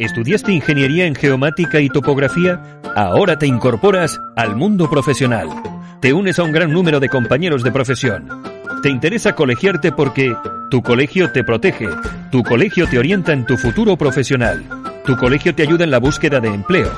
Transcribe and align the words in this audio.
¿Estudiaste 0.00 0.50
ingeniería 0.50 1.04
en 1.04 1.14
geomática 1.14 1.78
y 1.78 1.90
topografía? 1.90 2.58
Ahora 2.96 3.38
te 3.38 3.46
incorporas 3.46 4.18
al 4.34 4.56
mundo 4.56 4.88
profesional. 4.88 5.50
Te 6.00 6.14
unes 6.14 6.38
a 6.38 6.42
un 6.42 6.52
gran 6.52 6.72
número 6.72 7.00
de 7.00 7.10
compañeros 7.10 7.62
de 7.62 7.70
profesión. 7.70 8.26
Te 8.82 8.88
interesa 8.88 9.34
colegiarte 9.34 9.92
porque 9.92 10.34
tu 10.70 10.80
colegio 10.80 11.30
te 11.32 11.44
protege, 11.44 11.86
tu 12.32 12.42
colegio 12.42 12.86
te 12.86 12.98
orienta 12.98 13.34
en 13.34 13.44
tu 13.44 13.58
futuro 13.58 13.98
profesional, 13.98 14.64
tu 15.04 15.18
colegio 15.18 15.54
te 15.54 15.64
ayuda 15.64 15.84
en 15.84 15.90
la 15.90 15.98
búsqueda 15.98 16.40
de 16.40 16.48
empleo, 16.48 16.90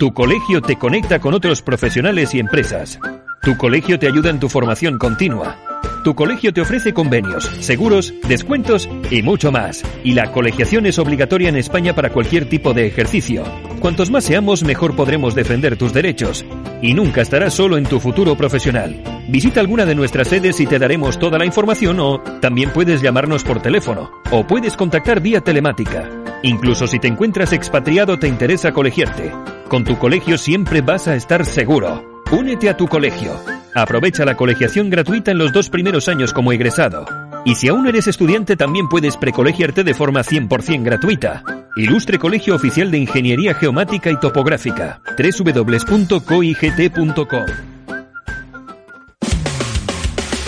tu 0.00 0.12
colegio 0.12 0.60
te 0.60 0.74
conecta 0.74 1.20
con 1.20 1.34
otros 1.34 1.62
profesionales 1.62 2.34
y 2.34 2.40
empresas, 2.40 2.98
tu 3.42 3.56
colegio 3.56 3.98
te 3.98 4.06
ayuda 4.06 4.30
en 4.30 4.40
tu 4.40 4.48
formación 4.48 4.98
continua. 4.98 5.56
Tu 6.04 6.14
colegio 6.14 6.52
te 6.52 6.60
ofrece 6.60 6.92
convenios, 6.92 7.44
seguros, 7.60 8.12
descuentos 8.28 8.88
y 9.10 9.22
mucho 9.22 9.52
más. 9.52 9.84
Y 10.04 10.14
la 10.14 10.32
colegiación 10.32 10.86
es 10.86 10.98
obligatoria 10.98 11.48
en 11.48 11.56
España 11.56 11.94
para 11.94 12.10
cualquier 12.10 12.48
tipo 12.48 12.74
de 12.74 12.86
ejercicio. 12.86 13.44
Cuantos 13.80 14.10
más 14.10 14.24
seamos, 14.24 14.64
mejor 14.64 14.96
podremos 14.96 15.34
defender 15.34 15.76
tus 15.76 15.92
derechos. 15.92 16.44
Y 16.82 16.94
nunca 16.94 17.20
estarás 17.20 17.54
solo 17.54 17.76
en 17.76 17.84
tu 17.84 18.00
futuro 18.00 18.36
profesional. 18.36 19.02
Visita 19.28 19.60
alguna 19.60 19.86
de 19.86 19.94
nuestras 19.94 20.28
sedes 20.28 20.60
y 20.60 20.66
te 20.66 20.78
daremos 20.78 21.18
toda 21.18 21.38
la 21.38 21.44
información 21.44 22.00
o 22.00 22.20
también 22.40 22.70
puedes 22.70 23.02
llamarnos 23.02 23.44
por 23.44 23.60
teléfono 23.60 24.10
o 24.30 24.46
puedes 24.46 24.76
contactar 24.76 25.20
vía 25.20 25.40
telemática. 25.40 26.08
Incluso 26.42 26.86
si 26.86 26.98
te 26.98 27.08
encuentras 27.08 27.52
expatriado 27.52 28.18
te 28.18 28.28
interesa 28.28 28.72
colegiarte. 28.72 29.32
Con 29.68 29.84
tu 29.84 29.98
colegio 29.98 30.38
siempre 30.38 30.80
vas 30.80 31.08
a 31.08 31.16
estar 31.16 31.44
seguro. 31.44 32.17
Únete 32.30 32.68
a 32.68 32.76
tu 32.76 32.86
colegio. 32.86 33.32
Aprovecha 33.74 34.26
la 34.26 34.36
colegiación 34.36 34.90
gratuita 34.90 35.30
en 35.30 35.38
los 35.38 35.50
dos 35.50 35.70
primeros 35.70 36.08
años 36.08 36.34
como 36.34 36.52
egresado. 36.52 37.06
Y 37.46 37.54
si 37.54 37.68
aún 37.68 37.86
eres 37.86 38.06
estudiante 38.06 38.54
también 38.54 38.88
puedes 38.88 39.16
precolegiarte 39.16 39.82
de 39.82 39.94
forma 39.94 40.20
100% 40.20 40.82
gratuita. 40.82 41.42
Ilustre 41.76 42.18
Colegio 42.18 42.54
Oficial 42.54 42.90
de 42.90 42.98
Ingeniería 42.98 43.54
Geomática 43.54 44.10
y 44.10 44.20
Topográfica. 44.20 45.00
www.coigt.com 45.16 46.26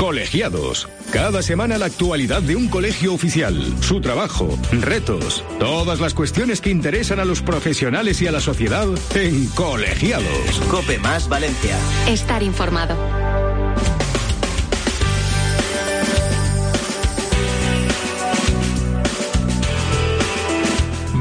Colegiados. 0.01 0.89
Cada 1.13 1.43
semana 1.43 1.77
la 1.77 1.85
actualidad 1.85 2.41
de 2.41 2.57
un 2.57 2.69
colegio 2.69 3.13
oficial, 3.13 3.63
su 3.83 4.01
trabajo, 4.01 4.59
retos, 4.73 5.45
todas 5.59 6.01
las 6.01 6.15
cuestiones 6.15 6.63
que 6.63 6.71
interesan 6.71 7.21
a 7.21 7.27
los 7.27 7.43
profesionales 7.43 8.23
y 8.23 8.27
a 8.27 8.33
la 8.33 8.41
sociedad 8.41 8.89
en 9.15 9.47
Colegiados. 9.49 10.59
Cope 10.71 10.99
más 11.01 11.29
Valencia. 11.29 11.77
Estar 12.09 12.43
informado. 12.43 12.97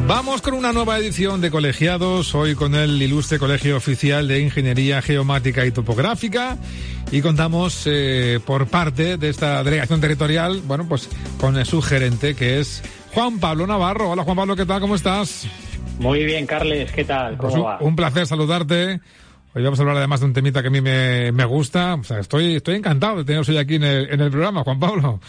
Vamos 0.07 0.41
con 0.41 0.55
una 0.55 0.73
nueva 0.73 0.97
edición 0.97 1.39
de 1.39 1.51
Colegiados, 1.51 2.33
hoy 2.33 2.55
con 2.55 2.73
el 2.73 2.99
ilustre 2.99 3.37
Colegio 3.37 3.77
Oficial 3.77 4.27
de 4.27 4.39
Ingeniería 4.39 5.03
Geomática 5.03 5.67
y 5.67 5.71
Topográfica 5.71 6.57
y 7.11 7.21
contamos 7.21 7.83
eh, 7.85 8.39
por 8.45 8.67
parte 8.67 9.17
de 9.17 9.29
esta 9.29 9.63
delegación 9.63 9.99
territorial, 9.99 10.61
bueno, 10.65 10.87
pues 10.87 11.09
con 11.39 11.63
su 11.65 11.81
gerente 11.81 12.35
que 12.35 12.59
es 12.59 12.83
Juan 13.13 13.39
Pablo 13.39 13.65
Navarro. 13.65 14.11
Hola 14.11 14.23
Juan 14.23 14.37
Pablo, 14.37 14.55
¿qué 14.55 14.65
tal? 14.65 14.79
¿Cómo 14.81 14.95
estás? 14.95 15.47
Muy 15.99 16.23
bien, 16.23 16.45
Carles, 16.45 16.91
¿qué 16.91 17.03
tal? 17.03 17.37
¿Cómo 17.37 17.49
Pues 17.49 17.55
un, 17.55 17.65
va? 17.65 17.77
un 17.81 17.95
placer 17.95 18.27
saludarte. 18.27 19.01
Hoy 19.55 19.63
vamos 19.63 19.79
a 19.79 19.81
hablar 19.81 19.97
además 19.97 20.19
de 20.19 20.27
un 20.27 20.33
temita 20.33 20.61
que 20.61 20.67
a 20.67 20.71
mí 20.71 20.79
me, 20.81 21.31
me 21.31 21.45
gusta. 21.45 21.95
O 21.95 22.03
sea, 22.03 22.19
estoy, 22.19 22.57
estoy 22.57 22.75
encantado 22.75 23.17
de 23.17 23.25
teneros 23.25 23.49
hoy 23.49 23.57
aquí 23.57 23.75
en 23.75 23.83
el, 23.83 24.09
en 24.11 24.21
el 24.21 24.29
programa, 24.29 24.63
Juan 24.63 24.79
Pablo. 24.79 25.19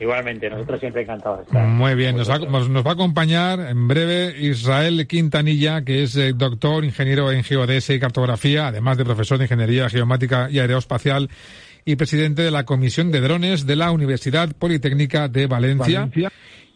Igualmente, 0.00 0.48
nosotros 0.48 0.78
siempre 0.80 1.02
encantados 1.02 1.38
de 1.40 1.44
estar. 1.44 1.66
Muy 1.66 1.94
bien, 1.94 2.16
nos 2.16 2.30
va, 2.30 2.38
nos- 2.38 2.68
nos 2.68 2.86
va 2.86 2.90
a 2.90 2.94
acompañar 2.94 3.58
en 3.60 3.88
breve 3.88 4.34
Israel 4.38 5.06
Quintanilla, 5.08 5.82
que 5.82 6.04
es 6.04 6.14
eh, 6.16 6.32
doctor, 6.34 6.84
ingeniero 6.84 7.32
en 7.32 7.42
geodesia 7.42 7.94
y 7.94 8.00
cartografía, 8.00 8.68
además 8.68 8.96
de 8.96 9.04
profesor 9.04 9.38
de 9.38 9.44
ingeniería 9.44 9.88
geomática 9.90 10.48
y 10.50 10.60
aeroespacial 10.60 11.28
y 11.84 11.96
presidente 11.96 12.42
de 12.42 12.50
la 12.50 12.64
Comisión 12.64 13.10
de 13.10 13.20
Drones 13.20 13.66
de 13.66 13.74
la 13.76 13.90
Universidad 13.90 14.52
Politécnica 14.56 15.26
de 15.28 15.46
Valencia. 15.46 16.08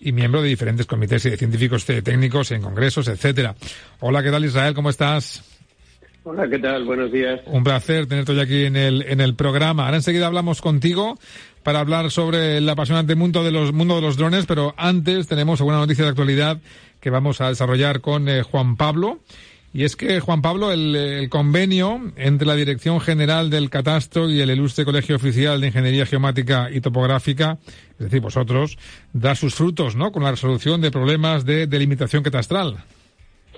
Y 0.00 0.10
miembro 0.10 0.42
de 0.42 0.48
diferentes 0.48 0.86
comités 0.86 1.24
y 1.26 1.30
de 1.30 1.36
científicos 1.36 1.84
técnicos 1.84 2.50
en 2.50 2.60
congresos, 2.62 3.06
etcétera. 3.06 3.54
Hola, 4.00 4.20
¿qué 4.24 4.32
tal 4.32 4.44
Israel? 4.44 4.74
¿Cómo 4.74 4.90
estás? 4.90 5.44
Hola, 6.24 6.48
¿qué 6.48 6.60
tal? 6.60 6.84
Buenos 6.84 7.10
días. 7.10 7.40
Un 7.46 7.64
placer 7.64 8.06
tenerte 8.06 8.30
hoy 8.30 8.38
aquí 8.38 8.64
en 8.64 8.76
el, 8.76 9.02
en 9.02 9.20
el 9.20 9.34
programa. 9.34 9.86
Ahora 9.86 9.96
enseguida 9.96 10.28
hablamos 10.28 10.60
contigo 10.60 11.18
para 11.64 11.80
hablar 11.80 12.12
sobre 12.12 12.58
el 12.58 12.68
apasionante 12.68 13.16
mundo 13.16 13.42
de 13.42 13.50
los, 13.50 13.72
mundo 13.72 13.96
de 13.96 14.02
los 14.02 14.16
drones, 14.16 14.46
pero 14.46 14.72
antes 14.76 15.26
tenemos 15.26 15.60
alguna 15.60 15.78
noticia 15.78 16.04
de 16.04 16.10
actualidad 16.10 16.58
que 17.00 17.10
vamos 17.10 17.40
a 17.40 17.48
desarrollar 17.48 18.00
con 18.00 18.28
eh, 18.28 18.42
Juan 18.44 18.76
Pablo. 18.76 19.18
Y 19.74 19.82
es 19.82 19.96
que, 19.96 20.20
Juan 20.20 20.42
Pablo, 20.42 20.70
el, 20.70 20.94
el 20.94 21.28
convenio 21.28 22.12
entre 22.14 22.46
la 22.46 22.54
Dirección 22.54 23.00
General 23.00 23.50
del 23.50 23.68
Catastro 23.68 24.30
y 24.30 24.40
el 24.40 24.50
Ilustre 24.50 24.84
Colegio 24.84 25.16
Oficial 25.16 25.60
de 25.60 25.68
Ingeniería 25.68 26.06
Geomática 26.06 26.68
y 26.70 26.80
Topográfica, 26.80 27.58
es 27.92 27.98
decir, 27.98 28.20
vosotros, 28.20 28.78
da 29.12 29.34
sus 29.34 29.54
frutos, 29.54 29.96
¿no? 29.96 30.12
Con 30.12 30.22
la 30.22 30.30
resolución 30.30 30.82
de 30.82 30.92
problemas 30.92 31.44
de 31.44 31.66
delimitación 31.66 32.22
catastral. 32.22 32.84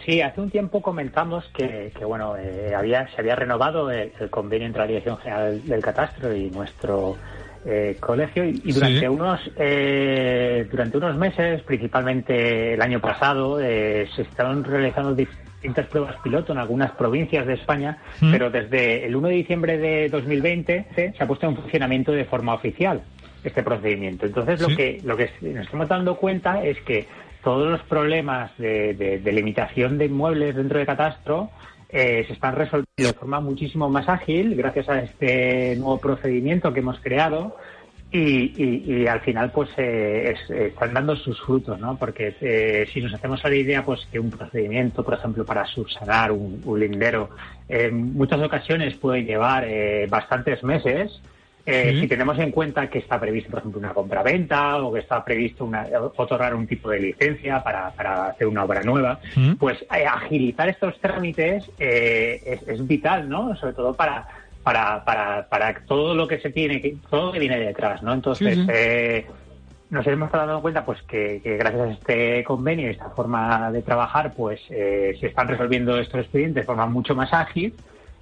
Sí, 0.04 0.20
hace 0.20 0.40
un 0.40 0.50
tiempo 0.50 0.82
comentamos 0.82 1.44
que, 1.56 1.90
que, 1.98 2.04
bueno, 2.04 2.36
eh, 2.36 2.74
había, 2.76 3.08
se 3.08 3.20
había 3.20 3.36
renovado 3.36 3.90
el, 3.90 4.12
el 4.20 4.30
convenio 4.30 4.66
entre 4.66 4.82
la 4.82 4.86
Dirección 4.88 5.16
General 5.18 5.66
del 5.66 5.80
Catastro 5.82 6.34
y 6.34 6.50
nuestro 6.50 7.16
eh, 7.64 7.96
colegio 8.00 8.44
y, 8.44 8.60
y 8.64 8.72
durante 8.72 9.00
Sí. 9.00 9.06
unos 9.06 9.40
eh, 9.56 10.66
durante 10.70 10.98
unos 10.98 11.16
meses, 11.16 11.62
principalmente 11.62 12.74
el 12.74 12.82
año 12.82 13.00
pasado, 13.00 13.58
eh, 13.60 14.06
se 14.14 14.22
estaban 14.22 14.62
realizando 14.64 15.14
distintas 15.14 15.86
pruebas 15.86 16.16
piloto 16.22 16.52
en 16.52 16.58
algunas 16.58 16.90
provincias 16.92 17.46
de 17.46 17.54
España, 17.54 17.96
Mm. 18.20 18.30
pero 18.32 18.50
desde 18.50 19.06
el 19.06 19.16
1 19.16 19.28
de 19.28 19.34
diciembre 19.34 19.78
de 19.78 20.10
2020 20.10 20.86
se, 20.94 21.12
se 21.12 21.24
ha 21.24 21.26
puesto 21.26 21.46
en 21.46 21.56
funcionamiento 21.56 22.12
de 22.12 22.26
forma 22.26 22.52
oficial 22.52 23.02
este 23.42 23.62
procedimiento. 23.62 24.26
Entonces, 24.26 24.60
Sí. 24.60 24.70
lo 24.70 24.76
que 24.76 25.00
lo 25.04 25.16
que 25.16 25.30
nos 25.54 25.64
estamos 25.64 25.88
dando 25.88 26.16
cuenta 26.16 26.62
es 26.62 26.78
que 26.82 27.06
todos 27.44 27.70
los 27.70 27.82
problemas 27.82 28.50
de, 28.58 29.20
limitación 29.24 29.98
de 29.98 30.06
inmuebles 30.06 30.56
dentro 30.56 30.78
de 30.78 30.86
catastro 30.86 31.50
eh, 31.90 32.24
se 32.26 32.32
están 32.32 32.56
resolviendo 32.56 32.86
de 32.96 33.12
forma 33.12 33.40
muchísimo 33.40 33.88
más 33.88 34.08
ágil 34.08 34.56
gracias 34.56 34.88
a 34.88 35.00
este 35.00 35.76
nuevo 35.76 35.98
procedimiento 35.98 36.72
que 36.72 36.80
hemos 36.80 36.98
creado 37.00 37.56
y, 38.10 39.06
al 39.08 39.20
final 39.22 39.50
pues 39.50 39.68
eh, 39.76 40.32
es- 40.34 40.50
están 40.50 40.94
dando 40.94 41.16
sus 41.16 41.40
frutos, 41.42 41.80
¿no? 41.80 41.96
Porque 41.98 42.34
eh, 42.40 42.86
si 42.92 43.00
nos 43.00 43.12
hacemos 43.12 43.44
a 43.44 43.48
la 43.48 43.56
idea 43.56 43.84
pues 43.84 44.06
que 44.12 44.20
un 44.20 44.30
procedimiento, 44.30 45.02
por 45.04 45.14
ejemplo, 45.14 45.44
para 45.44 45.66
subsanar 45.66 46.30
un, 46.30 46.62
un 46.64 46.78
lindero, 46.80 47.30
en 47.68 48.14
muchas 48.14 48.40
ocasiones 48.40 48.94
puede 48.94 49.24
llevar 49.24 49.64
eh, 49.66 50.06
bastantes 50.08 50.62
meses, 50.62 51.20
eh, 51.66 51.92
Sí. 51.94 52.00
Si 52.02 52.08
tenemos 52.08 52.38
en 52.38 52.50
cuenta 52.50 52.88
que 52.88 52.98
está 52.98 53.18
previsto, 53.18 53.50
por 53.50 53.60
ejemplo, 53.60 53.78
una 53.78 53.94
compra-venta 53.94 54.76
o 54.82 54.92
que 54.92 55.00
está 55.00 55.24
previsto 55.24 55.64
una, 55.64 55.86
otorgar 56.16 56.54
un 56.54 56.66
tipo 56.66 56.90
de 56.90 57.00
licencia 57.00 57.62
para, 57.62 57.90
para 57.92 58.26
hacer 58.26 58.46
una 58.46 58.64
obra 58.64 58.82
nueva, 58.82 59.18
Mm. 59.36 59.54
pues 59.54 59.80
eh, 59.82 60.04
agilizar 60.06 60.68
estos 60.68 60.98
trámites 61.00 61.70
eh, 61.78 62.40
es, 62.44 62.68
es 62.68 62.86
vital, 62.86 63.28
¿no? 63.28 63.56
Sobre 63.56 63.72
todo 63.72 63.94
para, 63.94 64.26
para, 64.62 65.04
para, 65.04 65.46
para 65.48 65.74
todo 65.86 66.14
lo 66.14 66.26
que 66.28 66.38
se 66.38 66.50
tiene, 66.50 66.80
que, 66.82 66.96
todo 67.08 67.26
lo 67.26 67.32
que 67.32 67.38
viene 67.38 67.58
detrás, 67.58 68.02
¿no? 68.02 68.12
Entonces, 68.12 68.56
Sí, 68.56 68.66
eh, 68.72 69.26
nos 69.90 70.06
hemos 70.06 70.32
dado 70.32 70.60
cuenta 70.60 70.84
pues 70.84 71.00
que, 71.02 71.40
gracias 71.44 71.80
a 71.88 71.92
este 71.92 72.44
convenio 72.44 72.88
y 72.88 72.90
esta 72.90 73.10
forma 73.10 73.70
de 73.70 73.80
trabajar 73.82 74.32
pues 74.34 74.60
eh, 74.70 75.16
se 75.20 75.28
están 75.28 75.46
resolviendo 75.46 75.98
estos 75.98 76.20
expedientes 76.20 76.62
de 76.62 76.66
forma 76.66 76.86
mucho 76.86 77.14
más 77.14 77.32
ágil 77.32 77.72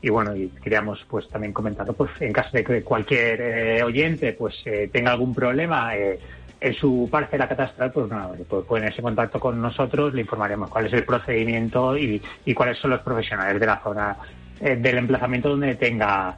y 0.03 0.11
bueno 0.11 0.37
y 0.37 0.49
queríamos 0.49 0.99
pues 1.09 1.29
también 1.29 1.53
comentarlo 1.53 1.93
pues 1.93 2.11
en 2.21 2.33
caso 2.33 2.51
de 2.53 2.65
que 2.65 2.83
cualquier 2.83 3.41
eh, 3.41 3.83
oyente 3.83 4.33
pues 4.33 4.55
eh, 4.65 4.91
tenga 4.93 5.13
algún 5.13 5.35
problema 5.35 5.95
en 5.95 6.75
su 6.75 7.09
parcela 7.11 7.49
catastral 7.49 7.93
pues 7.93 8.09
nada 8.09 8.33
pues 8.49 8.65
pueden 8.67 8.89
irse 8.89 8.99
en 8.99 9.05
contacto 9.05 9.39
con 9.39 9.63
nosotros 9.63 10.13
le 10.13 10.23
informaremos 10.23 10.69
cuál 10.69 10.87
es 10.87 10.93
el 10.93 11.05
procedimiento 11.05 11.97
y, 11.97 12.21
y 12.45 12.55
cuáles 12.55 12.79
son 12.79 12.91
los 12.91 13.01
profesionales 13.01 13.59
de 13.59 13.67
la 13.67 13.81
zona 13.83 14.17
del 14.61 14.99
emplazamiento 14.99 15.49
donde 15.51 15.77
tenga 15.77 16.37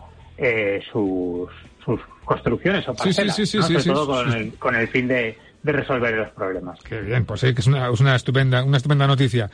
sus 0.93 1.51
sus 1.85 2.01
construcciones 2.25 2.89
o 2.89 2.95
parcelas, 2.95 3.37
sí, 3.37 3.47
sí, 3.47 3.63
sí, 3.63 3.81
sobre 3.81 3.85
todo 3.85 4.07
con 4.07 4.33
el, 4.33 4.55
con 4.55 4.75
el 4.75 4.89
fin 4.89 5.07
de, 5.09 5.37
de 5.65 5.73
resolver 5.73 6.15
los 6.15 6.31
problemas. 6.31 6.79
Qué 6.81 7.01
bien, 7.01 7.25
pues 7.25 7.41
sí, 7.41 7.55
que 7.55 7.63
es 7.63 7.67
una, 7.67 7.91
es 7.91 7.99
una 7.99 8.15
estupenda, 8.15 8.63
una 8.63 8.77
estupenda 8.77 9.07
noticia. 9.07 9.51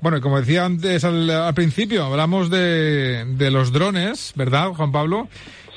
Bueno, 0.00 0.18
y 0.18 0.20
como 0.20 0.38
decía 0.38 0.64
antes 0.64 1.02
al, 1.04 1.54
principio, 1.54 2.04
hablamos 2.04 2.50
de, 2.50 3.24
de 3.26 3.50
los 3.50 3.72
drones, 3.72 4.32
¿verdad, 4.36 4.68
Juan 4.68 4.92
Pablo? 4.92 5.26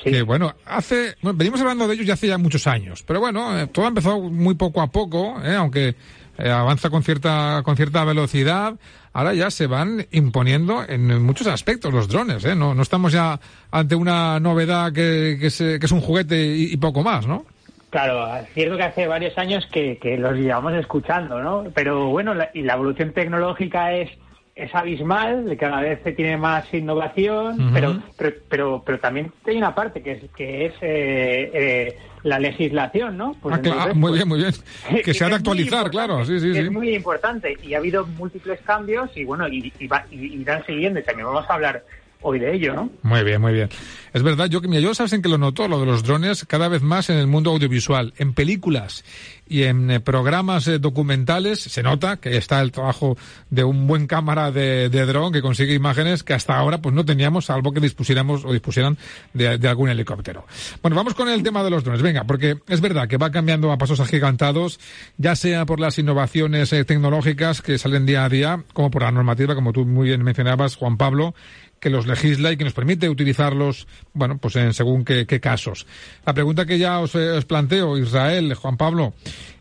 Sí. 0.04 0.12
Que 0.12 0.22
bueno, 0.22 0.54
hace, 0.66 1.16
venimos 1.22 1.60
hablando 1.62 1.88
de 1.88 1.96
ellos 1.96 2.06
ya 2.06 2.14
hace 2.14 2.28
ya 2.28 2.38
muchos 2.38 2.68
años, 2.68 3.04
pero 3.08 3.20
bueno, 3.20 3.58
eh, 3.58 3.68
todo 3.68 3.86
ha 3.86 3.88
empezado 3.88 4.20
muy 4.20 4.56
poco 4.56 4.82
a 4.82 4.88
poco, 4.88 5.42
¿eh? 5.44 5.56
aunque 5.56 5.96
eh, 6.38 6.50
avanza 6.52 6.90
con 6.90 7.02
cierta, 7.02 7.62
con 7.64 7.76
cierta 7.76 8.04
velocidad 8.04 8.76
ahora 9.18 9.34
ya 9.34 9.50
se 9.50 9.66
van 9.66 10.06
imponiendo 10.12 10.86
en 10.88 11.24
muchos 11.24 11.48
aspectos 11.48 11.92
los 11.92 12.08
drones, 12.08 12.46
¿eh? 12.46 12.56
No, 12.56 12.76
no 12.76 12.84
estamos 12.84 13.12
ya 13.12 13.40
ante 13.72 13.96
una 13.96 14.40
novedad 14.40 14.94
que, 14.94 15.38
que, 15.40 15.48
es 15.48 15.92
un 15.92 16.02
juguete 16.02 16.56
y, 16.56 16.78
poco 16.78 17.02
más, 17.02 17.26
¿no? 17.26 17.44
Claro, 17.90 18.36
es 18.36 18.50
cierto 18.54 18.78
que 18.78 18.84
hace 18.84 19.08
varios 19.08 19.38
años 19.38 19.66
que, 19.72 19.98
que 19.98 20.18
los 20.18 20.36
llevamos 20.36 20.74
escuchando, 20.74 21.42
¿no? 21.42 21.66
Pero 21.74 22.08
bueno, 22.08 22.34
y 22.54 22.62
la 22.62 22.74
evolución 22.74 23.14
tecnológica 23.14 23.94
es 23.94 24.10
es 24.58 24.74
abismal, 24.74 25.56
cada 25.60 25.82
vez 25.82 26.00
se 26.04 26.14
tiene 26.14 26.36
más 26.36 26.74
innovación, 26.74 27.72
pero, 27.74 28.02
pero, 28.50 28.82
pero, 28.84 29.00
también 29.00 29.32
hay 29.46 29.56
una 29.56 29.76
parte 29.76 30.02
que 30.02 30.14
es, 30.14 30.24
que 30.36 30.66
es 30.66 30.74
eh, 30.82 31.52
eh, 31.54 31.98
la 32.24 32.40
legislación, 32.40 33.18
¿no? 33.18 33.36
Pues 33.40 33.60
ah, 33.72 33.90
muy 33.94 34.10
pues, 34.10 34.14
bien, 34.14 34.28
muy 34.28 34.40
bien. 34.40 34.54
Que, 35.06 35.14
se 35.14 35.24
ha 35.24 35.30
de 35.30 35.36
actualizar, 35.36 35.92
claro, 35.92 36.26
sí, 36.26 36.40
sí, 36.40 36.58
Es 36.58 36.72
muy 36.72 36.96
importante 36.96 37.56
y 37.62 37.76
ha 37.76 37.78
habido 37.78 38.08
múltiples 38.08 38.60
cambios 38.62 39.16
y 39.16 39.26
bueno, 39.26 39.48
y, 39.48 39.72
y, 39.80 39.90
y 40.12 40.42
irán 40.42 40.66
siguiendo 40.66 41.00
y 41.00 41.04
también 41.04 41.28
vamos 41.28 41.48
a 41.48 41.54
hablar 41.54 41.84
hoy 42.22 42.40
de 42.40 42.56
ello, 42.56 42.74
¿no? 42.74 42.90
Muy 43.04 43.24
bien, 43.24 43.42
muy 43.42 43.54
bien. 43.54 43.70
Es 44.14 44.24
verdad, 44.24 44.48
yo 44.48 44.62
que 44.62 44.68
mira, 44.68 44.82
yo 44.82 44.96
sabes 44.96 45.14
en 45.14 45.22
que 45.22 45.30
lo 45.30 45.38
noto, 45.38 45.68
lo 45.68 45.80
de 45.80 45.86
los 45.86 46.04
drones, 46.04 46.46
cada 46.46 46.68
vez 46.68 46.82
más 46.82 47.10
en 47.10 47.18
el 47.18 47.28
mundo 47.28 47.52
audiovisual, 47.52 48.14
en 48.18 48.34
películas 48.34 49.04
y 49.48 49.64
en 49.64 49.92
eh, 49.92 50.00
programas 50.00 50.68
eh, 50.68 50.80
documentales, 50.80 51.60
se 51.60 51.84
nota 51.84 52.18
que 52.18 52.38
está 52.38 52.62
el 52.62 52.72
trabajo 52.72 53.18
de 53.50 53.64
un 53.64 53.88
buen 53.88 54.08
cámara 54.08 54.52
de, 54.52 54.90
de 54.90 55.06
dron 55.06 55.32
que 55.32 55.42
consigue 55.42 55.74
imágenes 55.74 56.24
que 56.24 56.34
hasta 56.34 56.58
ahora 56.58 56.80
pues 56.80 56.96
no 56.96 57.06
teníamos, 57.06 57.46
salvo 57.46 57.72
que 57.72 57.80
dispusiéramos 57.80 58.44
o 58.46 58.52
dispusieran 58.52 58.98
de, 59.34 59.58
de, 59.58 59.68
algún 59.68 59.90
helicóptero. 59.90 60.46
Bueno, 60.82 60.96
vamos 60.96 61.14
con 61.14 61.30
el 61.30 61.44
tema 61.44 61.64
de 61.64 61.70
los 61.70 61.84
drones. 61.84 62.02
Venga, 62.02 62.24
porque 62.24 62.58
es 62.68 62.82
verdad 62.82 63.08
que 63.08 63.18
va 63.18 63.32
cambiando 63.32 63.72
a 63.72 63.78
pasos 63.78 64.00
agigantados, 64.00 64.80
ya 65.18 65.36
sea 65.36 65.66
por 65.66 65.80
las 65.80 65.98
innovaciones 66.00 66.74
eh, 66.74 66.84
tecnológicas 66.86 67.62
que 67.62 67.78
salen 67.78 68.06
día 68.06 68.26
a 68.26 68.30
día, 68.30 68.64
como 68.74 68.92
por 68.92 69.04
la 69.04 69.12
normativa, 69.12 69.56
como 69.56 69.74
tú 69.74 69.86
muy 69.86 70.08
bien 70.08 70.24
mencionabas, 70.24 70.76
Juan 70.76 70.98
Pablo, 70.98 71.36
que 71.80 71.90
los 71.90 72.08
legisla 72.08 72.52
y 72.52 72.58
que 72.58 72.64
nos 72.64 72.74
permite 72.74 73.10
utilizarlos, 73.10 73.88
bueno, 74.14 74.38
pues 74.38 74.56
en 74.56 74.74
según 74.74 75.06
qué, 75.06 75.26
casos. 75.40 75.86
La 76.26 76.34
pregunta 76.34 76.66
que 76.66 76.80
ya 76.80 77.00
os, 77.00 77.16
os 77.16 77.46
planteo, 77.46 77.98
Israel, 77.98 78.54
Juan 78.56 78.78
Pablo, 78.78 79.14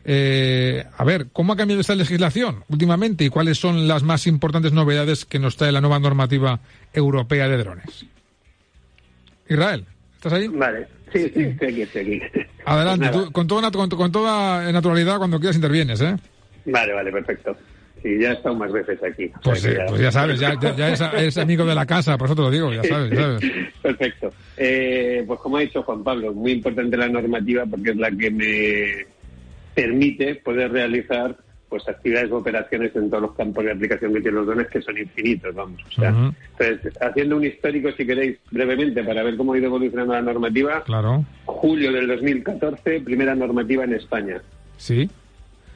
eh, 0.04 0.84
a 0.96 1.04
ver, 1.04 1.28
¿cómo 1.32 1.52
ha 1.52 1.56
cambiado 1.56 1.80
esta 1.80 1.94
legislación 1.94 2.64
últimamente 2.68 3.24
y 3.24 3.28
cuáles 3.28 3.58
son 3.58 3.88
las 3.88 4.02
más 4.02 4.26
importantes 4.26 4.72
novedades 4.72 5.24
que 5.24 5.38
nos 5.38 5.56
trae 5.56 5.72
la 5.72 5.80
nueva 5.80 5.98
normativa 5.98 6.60
europea 6.92 7.48
de 7.48 7.56
drones? 7.58 8.06
Israel, 9.48 9.84
¿estás 10.16 10.32
ahí? 10.32 10.48
Vale, 10.48 10.88
sí, 11.12 11.30
sí, 11.34 11.42
estoy 11.42 11.68
aquí, 11.68 11.82
estoy 11.82 12.02
aquí. 12.02 12.22
Adelante, 12.64 13.30
con, 13.32 13.46
toda, 13.46 13.70
con, 13.70 13.88
con 13.90 14.12
toda 14.12 14.72
naturalidad, 14.72 15.18
cuando 15.18 15.38
quieras 15.38 15.56
intervienes, 15.56 16.00
¿eh? 16.00 16.16
Vale, 16.64 16.92
vale, 16.92 17.12
perfecto. 17.12 17.56
Sí, 18.02 18.18
ya 18.20 18.30
he 18.30 18.34
estado 18.34 18.54
más 18.54 18.70
veces 18.70 19.02
aquí. 19.02 19.30
Pues, 19.42 19.62
ya... 19.62 19.86
pues 19.88 20.00
ya... 20.00 20.12
sabes, 20.12 20.38
ya, 20.38 20.54
ya, 20.60 20.92
es, 20.92 21.38
amigo 21.38 21.64
de 21.64 21.74
la 21.74 21.86
casa, 21.86 22.16
por 22.16 22.26
eso 22.26 22.36
te 22.36 22.42
lo 22.42 22.50
digo, 22.50 22.72
ya 22.72 22.84
sabes. 22.84 23.18
sabes. 23.18 23.52
Perfecto. 23.82 24.30
Eh, 24.56 25.24
pues 25.26 25.40
como 25.40 25.56
ha 25.56 25.60
dicho 25.60 25.82
Juan 25.82 26.04
Pablo, 26.04 26.32
muy 26.32 26.52
importante 26.52 26.96
la 26.96 27.08
normativa 27.08 27.64
porque 27.66 27.90
es 27.90 27.96
la 27.96 28.10
que 28.10 28.30
me 28.30 29.06
permite 29.74 30.36
poder 30.36 30.72
realizar 30.72 31.36
pues 31.68 31.88
actividades 31.88 32.30
o 32.30 32.38
operaciones 32.38 32.94
en 32.94 33.10
todos 33.10 33.22
los 33.22 33.34
campos 33.34 33.64
de 33.64 33.72
aplicación 33.72 34.14
que 34.14 34.20
tienen 34.20 34.36
los 34.36 34.46
drones 34.46 34.68
que 34.68 34.80
son 34.80 34.96
infinitos, 34.98 35.54
vamos. 35.54 35.82
O 35.88 36.00
sea, 36.00 36.32
entonces, 36.58 36.92
haciendo 37.00 37.36
un 37.36 37.44
histórico, 37.44 37.90
si 37.92 38.06
queréis, 38.06 38.38
brevemente, 38.50 39.02
para 39.02 39.22
ver 39.22 39.36
cómo 39.36 39.52
ha 39.52 39.58
ido 39.58 39.66
evolucionando 39.66 40.14
la 40.14 40.22
normativa. 40.22 40.84
Claro. 40.84 41.24
Julio 41.44 41.92
del 41.92 42.06
2014, 42.06 43.00
primera 43.00 43.34
normativa 43.34 43.84
en 43.84 43.94
España. 43.94 44.40
Sí. 44.76 45.10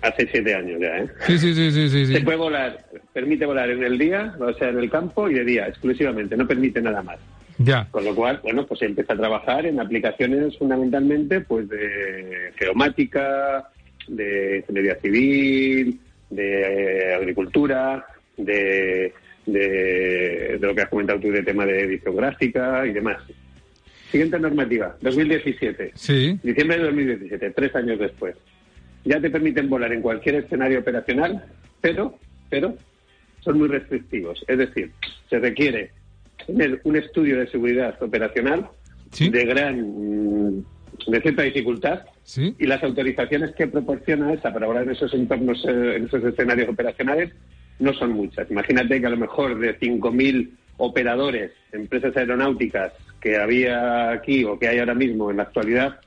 Hace 0.02 0.26
siete 0.30 0.54
años 0.54 0.80
ya, 0.80 0.98
¿eh? 0.98 1.06
Sí, 1.26 1.38
sí, 1.38 1.54
sí, 1.54 1.70
sí, 1.70 1.88
sí. 1.90 2.06
Se 2.06 2.20
puede 2.22 2.38
volar, 2.38 2.86
permite 3.12 3.44
volar 3.44 3.68
en 3.70 3.82
el 3.82 3.98
día, 3.98 4.34
o 4.40 4.52
sea, 4.54 4.70
en 4.70 4.78
el 4.78 4.90
campo 4.90 5.28
y 5.28 5.34
de 5.34 5.44
día, 5.44 5.68
exclusivamente, 5.68 6.36
no 6.36 6.46
permite 6.46 6.80
nada 6.80 7.02
más. 7.02 7.18
Ya. 7.58 7.86
Con 7.90 8.06
lo 8.06 8.14
cual, 8.14 8.40
bueno, 8.42 8.66
pues 8.66 8.80
se 8.80 8.86
empieza 8.86 9.12
a 9.12 9.18
trabajar 9.18 9.66
en 9.66 9.78
aplicaciones 9.78 10.56
fundamentalmente, 10.56 11.42
pues 11.42 11.68
de 11.68 12.52
geomática, 12.56 13.68
de 14.08 14.58
ingeniería 14.58 14.94
civil, 14.96 16.00
de 16.30 17.14
agricultura, 17.14 18.06
de, 18.38 19.12
de, 19.44 20.58
lo 20.62 20.74
que 20.74 20.80
has 20.80 20.88
comentado 20.88 21.20
tú 21.20 21.30
de 21.30 21.42
tema 21.42 21.66
de 21.66 21.82
edición 21.82 22.16
gráfica 22.16 22.86
y 22.86 22.92
demás. 22.94 23.18
Siguiente 24.10 24.40
normativa, 24.40 24.96
2017. 25.02 25.92
Sí. 25.94 26.38
Diciembre 26.42 26.78
de 26.78 26.84
2017, 26.84 27.50
tres 27.50 27.76
años 27.76 27.98
después 27.98 28.34
ya 29.04 29.20
te 29.20 29.30
permiten 29.30 29.68
volar 29.68 29.92
en 29.92 30.02
cualquier 30.02 30.36
escenario 30.36 30.80
operacional, 30.80 31.44
pero, 31.80 32.18
pero 32.48 32.74
son 33.40 33.58
muy 33.58 33.68
restrictivos. 33.68 34.42
Es 34.46 34.58
decir, 34.58 34.92
se 35.28 35.38
requiere 35.38 35.92
tener 36.46 36.80
un 36.84 36.96
estudio 36.96 37.38
de 37.38 37.46
seguridad 37.48 38.00
operacional 38.02 38.68
de 39.18 39.44
gran 39.44 40.64
de 41.06 41.20
cierta 41.22 41.42
dificultad 41.42 42.00
y 42.36 42.66
las 42.66 42.82
autorizaciones 42.82 43.54
que 43.54 43.66
proporciona 43.66 44.32
esa 44.32 44.52
para 44.52 44.66
volar 44.66 44.84
en 44.84 44.90
esos 44.90 45.12
entornos, 45.14 45.64
eh, 45.66 45.96
en 45.96 46.04
esos 46.04 46.22
escenarios 46.22 46.68
operacionales 46.68 47.32
no 47.78 47.94
son 47.94 48.12
muchas. 48.12 48.50
Imagínate 48.50 49.00
que 49.00 49.06
a 49.06 49.10
lo 49.10 49.16
mejor 49.16 49.58
de 49.58 49.78
5.000 49.78 50.50
operadores, 50.76 51.52
empresas 51.72 52.16
aeronáuticas 52.16 52.92
que 53.20 53.36
había 53.36 54.10
aquí 54.10 54.44
o 54.44 54.58
que 54.58 54.68
hay 54.68 54.78
ahora 54.78 54.94
mismo 54.94 55.30
en 55.30 55.38
la 55.38 55.44
actualidad, 55.44 56.00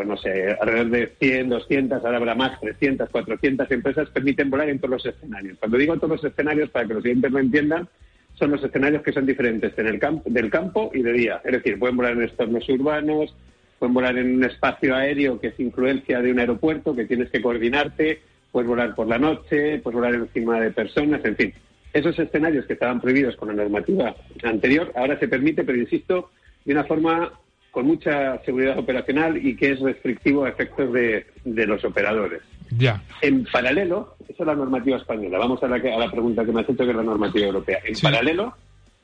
pues 0.00 0.08
no 0.08 0.16
sé, 0.16 0.56
alrededor 0.58 0.88
de 0.88 1.12
100, 1.18 1.50
200, 1.50 2.02
ahora 2.02 2.16
habrá 2.16 2.34
más, 2.34 2.58
300, 2.58 3.10
400 3.10 3.70
empresas 3.70 4.08
permiten 4.08 4.48
volar 4.48 4.70
en 4.70 4.78
todos 4.78 4.92
los 4.92 5.04
escenarios. 5.04 5.58
Cuando 5.58 5.76
digo 5.76 5.94
todos 5.96 6.22
los 6.22 6.24
escenarios, 6.24 6.70
para 6.70 6.88
que 6.88 6.94
los 6.94 7.02
clientes 7.02 7.30
lo 7.30 7.38
entiendan, 7.38 7.86
son 8.32 8.52
los 8.52 8.64
escenarios 8.64 9.02
que 9.02 9.12
son 9.12 9.26
diferentes 9.26 9.76
en 9.76 9.86
el 9.86 9.98
campo, 9.98 10.22
del 10.24 10.48
campo 10.48 10.90
y 10.94 11.02
de 11.02 11.12
día. 11.12 11.42
Es 11.44 11.52
decir, 11.52 11.78
pueden 11.78 11.98
volar 11.98 12.12
en 12.12 12.22
entornos 12.22 12.66
urbanos, 12.70 13.36
pueden 13.78 13.92
volar 13.92 14.16
en 14.16 14.36
un 14.36 14.44
espacio 14.44 14.96
aéreo 14.96 15.38
que 15.38 15.48
es 15.48 15.60
influencia 15.60 16.22
de 16.22 16.32
un 16.32 16.38
aeropuerto, 16.38 16.96
que 16.96 17.04
tienes 17.04 17.28
que 17.28 17.42
coordinarte, 17.42 18.22
puedes 18.50 18.70
volar 18.70 18.94
por 18.94 19.06
la 19.06 19.18
noche, 19.18 19.80
puedes 19.80 19.96
volar 19.96 20.14
encima 20.14 20.62
de 20.62 20.70
personas, 20.70 21.22
en 21.26 21.36
fin. 21.36 21.52
Esos 21.92 22.18
escenarios 22.18 22.64
que 22.64 22.72
estaban 22.72 23.02
prohibidos 23.02 23.36
con 23.36 23.48
la 23.48 23.54
normativa 23.62 24.16
anterior, 24.44 24.92
ahora 24.96 25.18
se 25.18 25.28
permite, 25.28 25.62
pero 25.62 25.76
insisto, 25.76 26.30
de 26.64 26.72
una 26.72 26.84
forma 26.84 27.34
con 27.70 27.86
mucha 27.86 28.42
seguridad 28.44 28.78
operacional 28.78 29.36
y 29.36 29.56
que 29.56 29.72
es 29.72 29.80
restrictivo 29.80 30.44
a 30.44 30.48
efectos 30.48 30.92
de, 30.92 31.26
los 31.44 31.84
operadores. 31.84 32.42
Ya. 32.76 33.02
En 33.22 33.44
paralelo, 33.44 34.16
esa 34.28 34.42
es 34.42 34.46
la 34.46 34.54
normativa 34.54 34.96
española. 34.96 35.38
Vamos 35.38 35.62
a 35.62 35.68
la, 35.68 35.76
a 35.76 35.98
la 35.98 36.10
pregunta 36.10 36.44
que 36.44 36.52
me 36.52 36.60
has 36.60 36.68
hecho, 36.68 36.84
que 36.84 36.90
es 36.90 36.96
la 36.96 37.02
normativa 37.02 37.46
europea. 37.46 37.78
En 37.84 37.94
paralelo, 38.00 38.54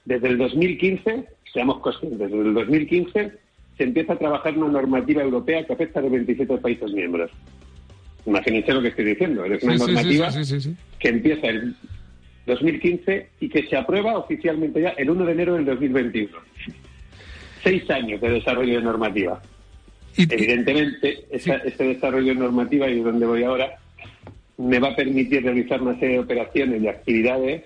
desde 0.05 0.29
el 0.29 0.39
2015, 0.39 1.25
seamos 1.53 1.81
conscientes, 1.81 2.31
desde 2.31 2.41
el 2.41 2.55
2015 2.55 3.33
se 3.77 3.85
empieza 3.85 4.15
a 4.15 4.19
trabajar 4.19 4.57
una 4.57 4.69
normativa 4.69 5.23
europea 5.23 5.65
que 5.67 5.73
afecta 5.73 6.01
a 6.01 6.03
los 6.03 6.13
27 6.13 6.57
países 6.59 6.93
miembros. 6.93 7.31
Imagínense 8.25 8.73
lo 8.73 8.83
que 8.83 8.89
estoy 8.89 9.05
diciendo. 9.05 9.45
Es 9.45 9.63
una 9.63 9.77
normativa 9.77 10.31
que 10.99 11.09
empieza 11.09 11.49
en 11.49 11.77
2015 12.47 13.29
y 13.41 13.49
que 13.49 13.67
se 13.67 13.77
aprueba 13.77 14.17
oficialmente 14.17 14.81
ya 14.81 14.91
el 14.91 15.11
1 15.11 15.27
de 15.27 15.33
enero 15.33 15.55
del 15.55 15.67
2021 15.67 16.31
seis 17.67 17.91
años 17.91 18.21
de 18.21 18.31
desarrollo 18.31 18.77
de 18.77 18.83
normativa. 18.83 19.43
Evidentemente, 20.17 21.27
este 21.33 21.85
desarrollo 21.85 22.33
de 22.33 22.41
normativa, 22.41 22.89
y 22.89 22.99
es 22.99 23.05
donde 23.05 23.27
voy 23.27 23.43
ahora, 23.43 23.77
me 24.57 24.79
va 24.79 24.91
a 24.91 24.97
permitir 24.97 25.43
realizar 25.43 25.83
una 25.83 25.99
serie 25.99 26.15
de 26.15 26.21
operaciones 26.21 26.81
y 26.81 26.87
actividades 26.87 27.65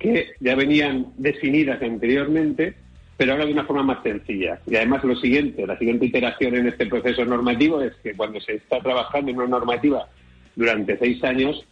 que 0.00 0.32
ya 0.40 0.56
venían 0.56 1.06
definidas 1.16 1.80
anteriormente 1.80 2.74
pero 3.16 3.32
ahora 3.32 3.46
de 3.46 3.52
una 3.52 3.64
forma 3.64 3.82
más 3.82 4.02
sencilla. 4.02 4.60
Y 4.66 4.76
además 4.76 5.02
lo 5.04 5.16
siguiente, 5.16 5.66
la 5.66 5.78
siguiente 5.78 6.06
iteración 6.06 6.54
en 6.54 6.68
este 6.68 6.86
proceso 6.86 7.24
normativo 7.24 7.80
es 7.80 7.94
que 8.02 8.14
cuando 8.14 8.40
se 8.40 8.54
está 8.56 8.78
trabajando 8.80 9.30
en 9.30 9.38
una 9.38 9.46
normativa 9.46 10.06
durante 10.54 10.98
seis 10.98 11.22
años, 11.24 11.64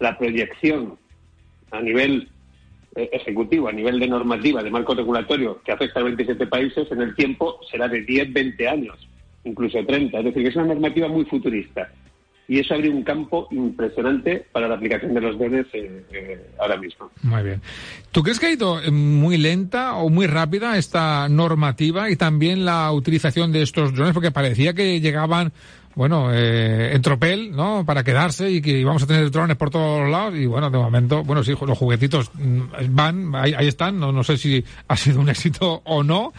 la 0.00 0.18
proyección 0.18 0.98
a 1.70 1.80
nivel 1.80 2.28
ejecutivo, 2.94 3.68
a 3.68 3.72
nivel 3.72 3.98
de 3.98 4.08
normativa, 4.08 4.62
de 4.62 4.70
marco 4.70 4.94
regulatorio 4.94 5.60
que 5.64 5.72
afecta 5.72 6.00
a 6.00 6.04
27 6.04 6.46
países, 6.46 6.90
en 6.90 7.02
el 7.02 7.14
tiempo 7.14 7.58
será 7.70 7.88
de 7.88 8.02
10, 8.02 8.32
20 8.32 8.68
años, 8.68 9.08
incluso 9.44 9.84
30. 9.84 10.18
Es 10.18 10.24
decir, 10.24 10.42
que 10.42 10.48
es 10.48 10.56
una 10.56 10.66
normativa 10.66 11.08
muy 11.08 11.24
futurista 11.24 11.90
y 12.48 12.58
eso 12.58 12.74
abre 12.74 12.90
un 12.90 13.02
campo 13.02 13.48
impresionante 13.50 14.44
para 14.52 14.68
la 14.68 14.74
aplicación 14.74 15.14
de 15.14 15.20
los 15.20 15.38
drones 15.38 15.66
eh, 15.72 16.04
eh, 16.12 16.50
ahora 16.58 16.76
mismo. 16.76 17.10
Muy 17.22 17.42
bien. 17.42 17.62
¿Tú 18.10 18.22
crees 18.22 18.38
que 18.38 18.46
ha 18.46 18.52
ido 18.52 18.78
muy 18.90 19.38
lenta 19.38 19.94
o 19.94 20.10
muy 20.10 20.26
rápida 20.26 20.76
esta 20.76 21.28
normativa 21.28 22.10
y 22.10 22.16
también 22.16 22.64
la 22.64 22.92
utilización 22.92 23.52
de 23.52 23.62
estos 23.62 23.94
drones? 23.94 24.12
Porque 24.12 24.32
parecía 24.32 24.74
que 24.74 25.00
llegaban, 25.00 25.52
bueno, 25.94 26.32
eh, 26.32 26.94
en 26.94 27.02
tropel, 27.02 27.52
¿no? 27.52 27.84
Para 27.84 28.02
quedarse 28.04 28.50
y 28.50 28.62
que 28.62 28.78
íbamos 28.78 29.02
a 29.02 29.06
tener 29.06 29.30
drones 29.30 29.56
por 29.56 29.70
todos 29.70 30.08
lados 30.10 30.34
y 30.36 30.46
bueno, 30.46 30.70
de 30.70 30.78
momento, 30.78 31.22
bueno, 31.22 31.42
sí, 31.42 31.54
los 31.66 31.78
juguetitos 31.78 32.30
mm, 32.34 32.60
van, 32.90 33.34
ahí, 33.34 33.54
ahí 33.54 33.68
están, 33.68 33.98
no, 33.98 34.12
no 34.12 34.24
sé 34.24 34.36
si 34.36 34.64
ha 34.88 34.96
sido 34.96 35.20
un 35.20 35.28
éxito 35.30 35.82
o 35.84 36.02
no, 36.02 36.32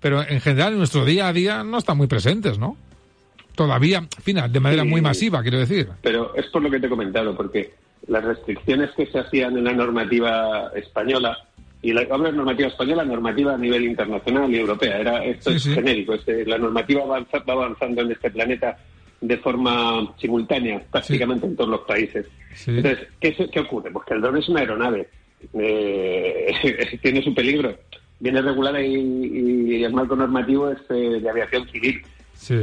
pero 0.00 0.22
en 0.22 0.40
general 0.40 0.72
en 0.72 0.78
nuestro 0.78 1.04
día 1.04 1.28
a 1.28 1.32
día 1.32 1.64
no 1.64 1.78
están 1.78 1.96
muy 1.96 2.06
presentes, 2.06 2.58
¿no? 2.58 2.76
todavía, 3.58 4.06
final, 4.22 4.52
de 4.52 4.60
manera 4.60 4.84
muy 4.84 5.00
masiva, 5.00 5.42
quiero 5.42 5.58
decir. 5.58 5.88
Pero 6.00 6.32
es 6.36 6.46
por 6.46 6.62
lo 6.62 6.70
que 6.70 6.78
te 6.78 6.86
he 6.86 6.88
comentado, 6.88 7.36
porque 7.36 7.74
las 8.06 8.22
restricciones 8.22 8.90
que 8.96 9.06
se 9.06 9.18
hacían 9.18 9.58
en 9.58 9.64
la 9.64 9.72
normativa 9.72 10.70
española, 10.76 11.36
y 11.82 11.92
la, 11.92 12.02
hablo 12.02 12.30
de 12.30 12.36
normativa 12.36 12.68
española, 12.68 13.04
normativa 13.04 13.54
a 13.54 13.58
nivel 13.58 13.84
internacional 13.84 14.48
y 14.54 14.58
europea, 14.58 14.98
era 14.98 15.24
esto 15.24 15.50
es 15.50 15.64
genérico, 15.64 16.14
este, 16.14 16.46
la 16.46 16.56
normativa 16.56 17.04
va 17.04 17.26
avanzando 17.48 18.02
en 18.02 18.12
este 18.12 18.30
planeta 18.30 18.78
de 19.20 19.36
forma 19.38 20.14
simultánea, 20.18 20.82
prácticamente 20.90 21.46
en 21.46 21.56
todos 21.56 21.70
los 21.70 21.80
países. 21.80 22.26
Entonces, 22.66 23.08
¿qué, 23.20 23.60
ocurre? 23.60 23.90
Pues 23.90 24.06
que 24.06 24.14
el 24.14 24.20
dron 24.20 24.36
es 24.36 24.48
una 24.48 24.60
aeronave, 24.60 25.08
eh, 25.54 26.98
tiene 27.02 27.22
su 27.22 27.34
peligro, 27.34 27.74
viene 28.20 28.42
regulada 28.42 28.80
y, 28.80 29.82
el 29.82 29.92
marco 29.92 30.16
normativo 30.16 30.70
es 30.70 30.78
eh, 30.90 31.20
de 31.20 31.30
aviación 31.30 31.68
civil. 31.68 32.02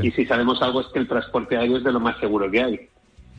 Y 0.01 0.09
si 0.12 0.25
sabemos 0.25 0.62
algo 0.62 0.81
es 0.81 0.88
que 0.88 1.00
el 1.00 1.07
transporte 1.07 1.57
aéreo 1.57 1.77
es 1.77 1.83
de 1.83 1.91
lo 1.91 2.00
más 2.00 2.17
seguro 2.19 2.50
que 2.50 2.63
hay. 2.63 2.79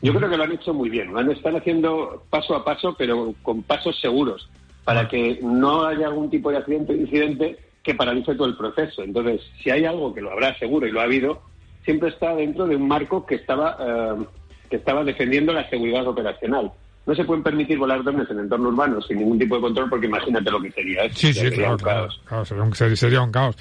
Yo 0.01 0.13
creo 0.13 0.29
que 0.29 0.37
lo 0.37 0.43
han 0.43 0.51
hecho 0.51 0.73
muy 0.73 0.89
bien. 0.89 1.11
Lo 1.11 1.19
han 1.19 1.31
estado 1.31 1.57
haciendo 1.57 2.23
paso 2.29 2.55
a 2.55 2.63
paso, 2.63 2.95
pero 2.97 3.33
con 3.41 3.63
pasos 3.63 3.99
seguros, 3.99 4.47
para 4.83 5.07
que 5.07 5.39
no 5.41 5.85
haya 5.85 6.07
algún 6.07 6.29
tipo 6.29 6.51
de 6.51 6.57
accidente 6.57 6.93
o 6.93 6.95
incidente 6.95 7.57
que 7.81 7.95
paralice 7.95 8.35
todo 8.35 8.47
el 8.47 8.55
proceso. 8.55 9.01
Entonces, 9.01 9.41
si 9.61 9.71
hay 9.71 9.85
algo 9.85 10.13
que 10.13 10.21
lo 10.21 10.31
habrá 10.31 10.57
seguro 10.59 10.85
y 10.85 10.91
lo 10.91 11.01
ha 11.01 11.05
habido, 11.05 11.41
siempre 11.87 12.09
está 12.09 12.35
dentro 12.35 12.67
de 12.67 12.75
un 12.75 12.85
marco 12.85 13.25
que 13.25 13.35
estaba, 13.35 13.77
eh, 13.79 14.25
que 14.69 14.75
estaba 14.75 15.05
defendiendo 15.05 15.53
la 15.53 15.69
seguridad 15.69 16.05
operacional. 16.05 16.69
No 17.05 17.15
se 17.15 17.23
pueden 17.23 17.43
permitir 17.43 17.77
volar 17.77 18.03
drones 18.03 18.29
en 18.29 18.39
entorno 18.39 18.67
urbano 18.67 19.01
sin 19.01 19.19
ningún 19.19 19.39
tipo 19.39 19.55
de 19.55 19.61
control 19.61 19.89
porque 19.89 20.07
imagínate 20.07 20.51
lo 20.51 20.61
que 20.61 20.69
sería. 20.73 21.09
Sí, 21.13 21.33
sí, 21.33 21.49
claro, 21.49 22.09
sería 22.43 23.21
un 23.21 23.31
caos 23.31 23.55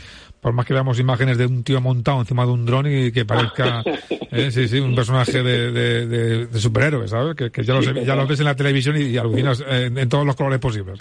por 0.46 0.52
más 0.52 0.64
que 0.64 0.74
veamos 0.74 1.00
imágenes 1.00 1.38
de 1.38 1.46
un 1.46 1.64
tío 1.64 1.80
montado 1.80 2.20
encima 2.20 2.46
de 2.46 2.52
un 2.52 2.64
dron 2.64 2.86
y 2.86 3.10
que 3.10 3.24
parezca 3.24 3.82
eh, 4.30 4.52
sí, 4.52 4.68
sí, 4.68 4.78
un 4.78 4.94
personaje 4.94 5.42
de, 5.42 5.72
de, 5.72 6.46
de, 6.46 6.60
superhéroe, 6.60 7.08
¿sabes? 7.08 7.34
Que, 7.34 7.50
que 7.50 7.64
ya, 7.64 7.74
lo, 7.74 7.80
ya, 7.80 8.14
lo, 8.14 8.28
ves 8.28 8.38
en 8.38 8.44
la 8.44 8.54
televisión 8.54 8.96
y, 8.96 9.16
alucinas 9.16 9.64
en, 9.68 10.08
todos 10.08 10.24
los 10.24 10.36
colores 10.36 10.60
posibles. 10.60 10.98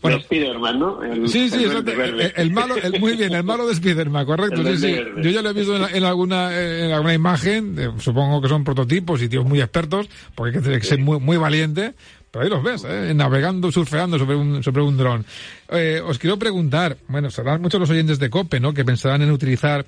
Bueno, 0.00 0.18
Spiderman, 0.20 0.78
¿no? 0.78 1.00
sí, 1.26 1.50
sí, 1.50 1.64
el, 1.64 2.32
el, 2.36 2.50
malo, 2.52 2.74
muy 2.98 3.16
bien, 3.16 3.34
el 3.34 3.44
malo 3.44 3.66
de 3.66 3.74
Spiderman, 3.74 4.24
correcto. 4.24 4.64
Sí, 4.64 4.78
sí. 4.78 4.96
Yo 5.18 5.28
ya 5.28 5.42
lo 5.42 5.50
he 5.50 5.52
visto 5.52 5.76
en, 5.76 6.02
alguna, 6.02 6.58
en 6.58 6.90
alguna 6.90 7.12
imagen, 7.12 7.76
supongo 7.98 8.40
que 8.40 8.48
son 8.48 8.64
prototipos 8.64 9.20
y 9.20 9.28
tíos 9.28 9.44
muy 9.44 9.60
expertos, 9.60 10.08
porque 10.34 10.56
hay 10.56 10.64
que, 10.64 10.70
que 10.80 10.86
ser 10.86 11.00
muy, 11.00 11.20
muy 11.20 11.36
valiente 11.36 11.92
ahí 12.40 12.48
los 12.48 12.62
ves, 12.62 12.84
¿eh? 12.88 13.12
navegando, 13.14 13.70
surfeando 13.70 14.18
sobre 14.18 14.36
un, 14.36 14.62
sobre 14.62 14.82
un 14.82 14.96
dron. 14.96 15.24
Eh, 15.68 16.00
os 16.04 16.18
quiero 16.18 16.38
preguntar, 16.38 16.96
bueno, 17.08 17.30
serán 17.30 17.60
muchos 17.60 17.80
los 17.80 17.90
oyentes 17.90 18.18
de 18.18 18.30
COPE, 18.30 18.60
¿no? 18.60 18.72
Que 18.72 18.84
pensarán 18.84 19.22
en 19.22 19.30
utilizar 19.30 19.84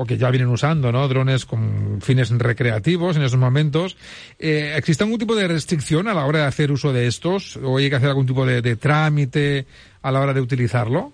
o 0.00 0.04
que 0.06 0.16
ya 0.16 0.30
vienen 0.30 0.48
usando, 0.48 0.92
¿no? 0.92 1.08
Drones 1.08 1.44
con 1.44 2.00
fines 2.00 2.30
recreativos 2.30 3.16
en 3.16 3.22
esos 3.22 3.38
momentos. 3.38 3.96
Eh, 4.38 4.74
¿Existe 4.76 5.02
algún 5.02 5.18
tipo 5.18 5.34
de 5.34 5.48
restricción 5.48 6.06
a 6.06 6.14
la 6.14 6.24
hora 6.24 6.40
de 6.40 6.44
hacer 6.44 6.70
uso 6.70 6.92
de 6.92 7.08
estos? 7.08 7.56
¿O 7.56 7.78
hay 7.78 7.90
que 7.90 7.96
hacer 7.96 8.08
algún 8.08 8.26
tipo 8.26 8.46
de, 8.46 8.76
trámite 8.76 9.66
a 10.02 10.12
la 10.12 10.20
hora 10.20 10.32
de 10.32 10.40
utilizarlo? 10.40 11.12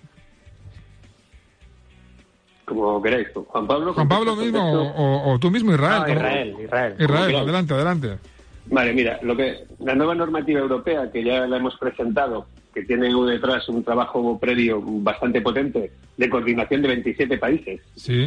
Como 2.65 3.01
queráis, 3.01 3.27
Juan 3.33 3.65
Pablo. 3.65 3.93
Juan 3.95 4.07
Pablo 4.07 4.35
mismo 4.35 4.61
o, 4.61 5.39
tú 5.39 5.49
mismo, 5.49 5.73
Israel. 5.73 6.03
Israel, 6.07 6.55
Israel. 6.63 6.95
Israel, 6.99 7.35
adelante, 7.37 7.73
adelante. 7.73 8.34
Vale, 8.67 8.93
mira, 8.93 9.19
lo 9.21 9.35
que 9.35 9.65
la 9.79 9.95
nueva 9.95 10.15
normativa 10.15 10.59
europea 10.59 11.11
que 11.11 11.23
ya 11.23 11.45
la 11.45 11.57
hemos 11.57 11.77
presentado, 11.77 12.47
que 12.73 12.83
tiene 12.83 13.09
detrás 13.31 13.69
un 13.69 13.83
trabajo 13.83 14.37
previo 14.39 14.81
bastante 14.81 15.39
potente 15.41 15.91
de 16.17 16.29
coordinación 16.29 16.81
de 16.81 16.87
27 16.89 17.37
países. 17.37 17.81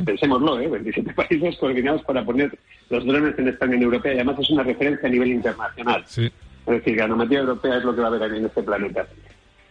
Pensémoslo, 0.05 0.61
¿eh? 0.61 0.69
27 0.69 1.13
países 1.17 1.57
coordinados 1.59 2.03
para 2.03 2.25
poner 2.25 2.57
los 2.89 3.05
drones 3.05 3.39
en 3.39 3.49
esta 3.49 3.67
Unión 3.67 3.83
Europea 3.83 4.13
y 4.13 4.17
además 4.17 4.39
es 4.39 4.51
una 4.51 4.63
referencia 4.63 5.09
a 5.09 5.13
nivel 5.13 5.33
internacional. 5.33 6.05
Es 6.07 6.33
decir, 6.67 6.95
que 6.95 7.01
la 7.01 7.09
normativa 7.09 7.41
europea 7.41 7.79
es 7.79 7.85
lo 7.85 7.95
que 7.95 8.01
va 8.01 8.09
a 8.09 8.11
haber 8.11 8.35
en 8.35 8.47
este 8.47 8.63
planeta. 8.63 9.07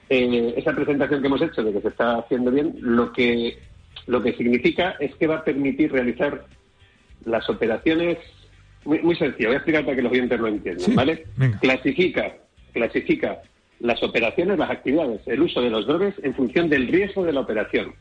Eh, 0.10 0.54
esa 0.58 0.74
presentación 0.74 1.22
que 1.22 1.28
hemos 1.28 1.42
hecho 1.42 1.64
de 1.64 1.74
que 1.74 1.82
se 1.82 1.88
está 1.90 2.18
haciendo 2.18 2.52
bien, 2.52 2.76
lo 2.80 3.12
que, 3.12 3.60
lo 4.06 4.22
que 4.22 4.34
significa 4.34 4.96
es 5.00 5.14
que 5.16 5.28
va 5.28 5.38
a 5.38 5.44
permitir 5.44 5.92
realizar 5.92 6.46
las 7.26 7.50
operaciones 7.50 8.18
muy, 8.88 9.16
sencillo, 9.16 9.50
voy 9.50 9.56
a 9.56 9.58
explicar 9.58 9.84
para 9.84 9.96
que 9.98 10.02
los 10.02 10.12
oyentes 10.12 10.40
lo 10.40 10.48
entiendan, 10.48 10.96
¿vale? 10.96 11.26
Clasifica, 11.60 12.38
clasifica 12.72 13.42
las 13.80 14.02
operaciones, 14.02 14.58
las 14.58 14.72
actividades, 14.72 15.22
el 15.28 15.42
uso 15.42 15.62
de 15.62 15.70
los 15.70 15.86
drones 15.86 16.16
en 16.24 16.34
función 16.34 16.70
del 16.70 16.88
riesgo 16.88 17.24
de 17.24 17.34
la 17.34 17.42
operación. 17.42 17.94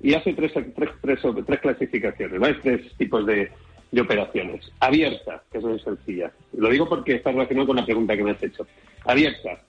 Y 0.00 0.14
hace 0.14 0.32
tres, 0.34 0.52
tres, 0.52 0.90
tres, 1.02 1.60
clasificaciones, 1.60 2.38
¿vale? 2.38 2.54
Tres 2.62 2.92
tipos 2.96 3.26
de, 3.26 3.50
de 3.90 4.00
operaciones. 4.00 4.70
Abierta, 4.78 5.42
que 5.50 5.58
es 5.58 5.64
muy 5.64 5.80
sencilla. 5.80 6.30
Lo 6.56 6.70
digo 6.70 6.88
porque 6.88 7.16
está 7.16 7.32
relacionado 7.32 7.66
con 7.66 7.76
la 7.76 7.84
pregunta 7.84 8.16
que 8.16 8.22
me 8.22 8.30
has 8.30 8.42
hecho. 8.42 8.66
Abierta. 9.04 9.60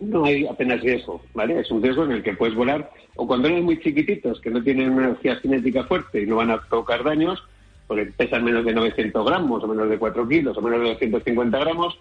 No 0.00 0.24
hay 0.24 0.46
apenas 0.46 0.80
riesgo, 0.80 1.22
¿vale? 1.34 1.60
Es 1.60 1.70
un 1.70 1.82
riesgo 1.82 2.04
en 2.04 2.12
el 2.12 2.22
que 2.22 2.32
puedes 2.32 2.54
volar, 2.54 2.90
o 3.16 3.26
cuando 3.26 3.48
eres 3.48 3.62
muy 3.62 3.78
chiquititos, 3.78 4.40
que 4.40 4.50
no 4.50 4.62
tienen 4.62 4.90
una 4.90 5.08
energía 5.08 5.38
cinética 5.40 5.84
fuerte 5.84 6.22
y 6.22 6.26
no 6.26 6.36
van 6.36 6.50
a 6.50 6.62
provocar 6.62 7.04
daños, 7.04 7.42
porque 7.86 8.06
pesan 8.06 8.44
menos 8.44 8.64
de 8.64 8.72
900 8.72 9.26
gramos, 9.26 9.62
o 9.62 9.68
menos 9.68 9.88
de 9.88 9.98
4 9.98 10.28
kilos, 10.28 10.56
o 10.56 10.62
menos 10.62 10.80
de 10.80 10.88
250 10.90 11.58
gramos, 11.58 11.98